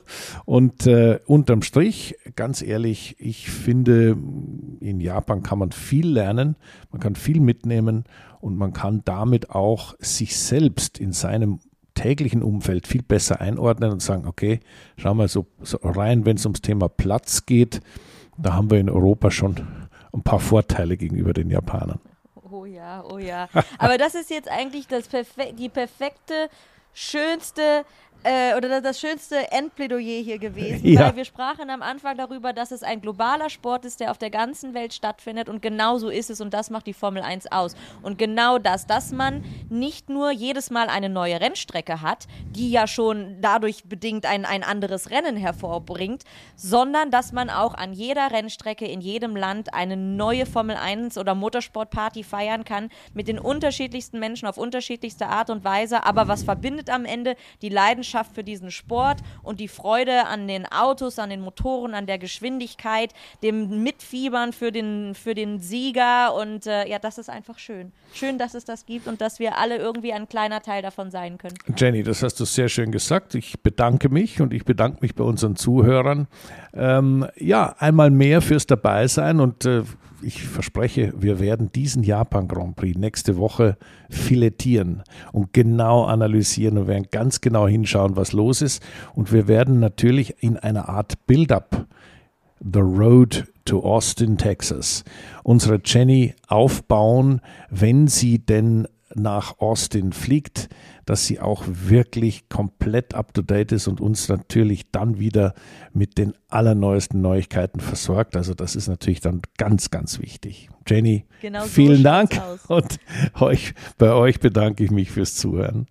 [0.46, 4.18] Und äh, unterm Strich, ganz ehrlich, ich finde,
[4.80, 6.56] in Japan kann man viel lernen,
[6.92, 8.04] man kann viel mitnehmen
[8.40, 11.60] und man kann damit auch sich selbst in seinem
[11.94, 14.60] täglichen Umfeld viel besser einordnen und sagen, okay,
[14.98, 17.82] schau mal so, so rein, wenn es ums Thema Platz geht,
[18.38, 19.56] da haben wir in Europa schon
[20.14, 22.00] ein paar Vorteile gegenüber den Japanern.
[22.68, 23.48] Oh ja, oh ja.
[23.78, 26.50] Aber das ist jetzt eigentlich das perfe die perfekte,
[26.94, 27.86] schönste
[28.24, 31.02] äh, oder das schönste Endplädoyer hier gewesen, ja.
[31.02, 34.30] weil wir sprachen am Anfang darüber, dass es ein globaler Sport ist, der auf der
[34.30, 37.76] ganzen Welt stattfindet und genau so ist es und das macht die Formel 1 aus.
[38.02, 42.88] Und genau das, dass man nicht nur jedes Mal eine neue Rennstrecke hat, die ja
[42.88, 46.24] schon dadurch bedingt ein, ein anderes Rennen hervorbringt,
[46.56, 51.36] sondern dass man auch an jeder Rennstrecke in jedem Land eine neue Formel 1 oder
[51.36, 56.04] Motorsportparty feiern kann mit den unterschiedlichsten Menschen auf unterschiedlichste Art und Weise.
[56.04, 60.48] Aber was verbindet am Ende die Leidenschaft Leidenschaft für diesen Sport und die Freude an
[60.48, 66.34] den Autos, an den Motoren, an der Geschwindigkeit, dem Mitfiebern für den, für den Sieger.
[66.36, 67.92] Und äh, ja, das ist einfach schön.
[68.14, 71.38] Schön, dass es das gibt und dass wir alle irgendwie ein kleiner Teil davon sein
[71.38, 71.56] können.
[71.76, 73.36] Jenny, das hast du sehr schön gesagt.
[73.36, 76.28] Ich bedanke mich und ich bedanke mich bei unseren Zuhörern.
[76.74, 79.84] Ähm, ja, einmal mehr fürs Dabeisein und äh,
[80.22, 83.78] ich verspreche, wir werden diesen Japan Grand Prix nächste Woche
[84.10, 88.84] filetieren und genau analysieren und werden ganz genau hinschauen, was los ist.
[89.16, 91.88] Und wir werden natürlich in einer Art Build-up
[92.60, 95.04] The Road to Austin, Texas,
[95.44, 100.70] unsere Jenny aufbauen, wenn sie denn nach Austin fliegt,
[101.06, 105.54] dass sie auch wirklich komplett up-to-date ist und uns natürlich dann wieder
[105.94, 108.36] mit den allerneuesten Neuigkeiten versorgt.
[108.36, 110.70] Also das ist natürlich dann ganz, ganz wichtig.
[110.86, 113.00] Jenny, genau vielen so Dank und
[113.40, 115.88] euch, bei euch bedanke ich mich fürs Zuhören.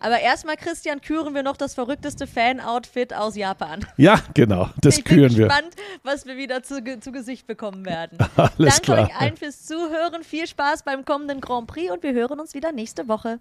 [0.00, 3.86] Aber erstmal, Christian, küren wir noch das verrückteste Fan-Outfit aus Japan.
[3.96, 5.26] Ja, genau, das ich küren wir.
[5.28, 8.18] Ich bin gespannt, was wir wieder zu, zu Gesicht bekommen werden.
[8.36, 9.04] Alles Danke klar.
[9.06, 10.22] euch allen fürs Zuhören.
[10.22, 13.40] Viel Spaß beim kommenden Grand Prix und wir hören uns wieder nächste Woche.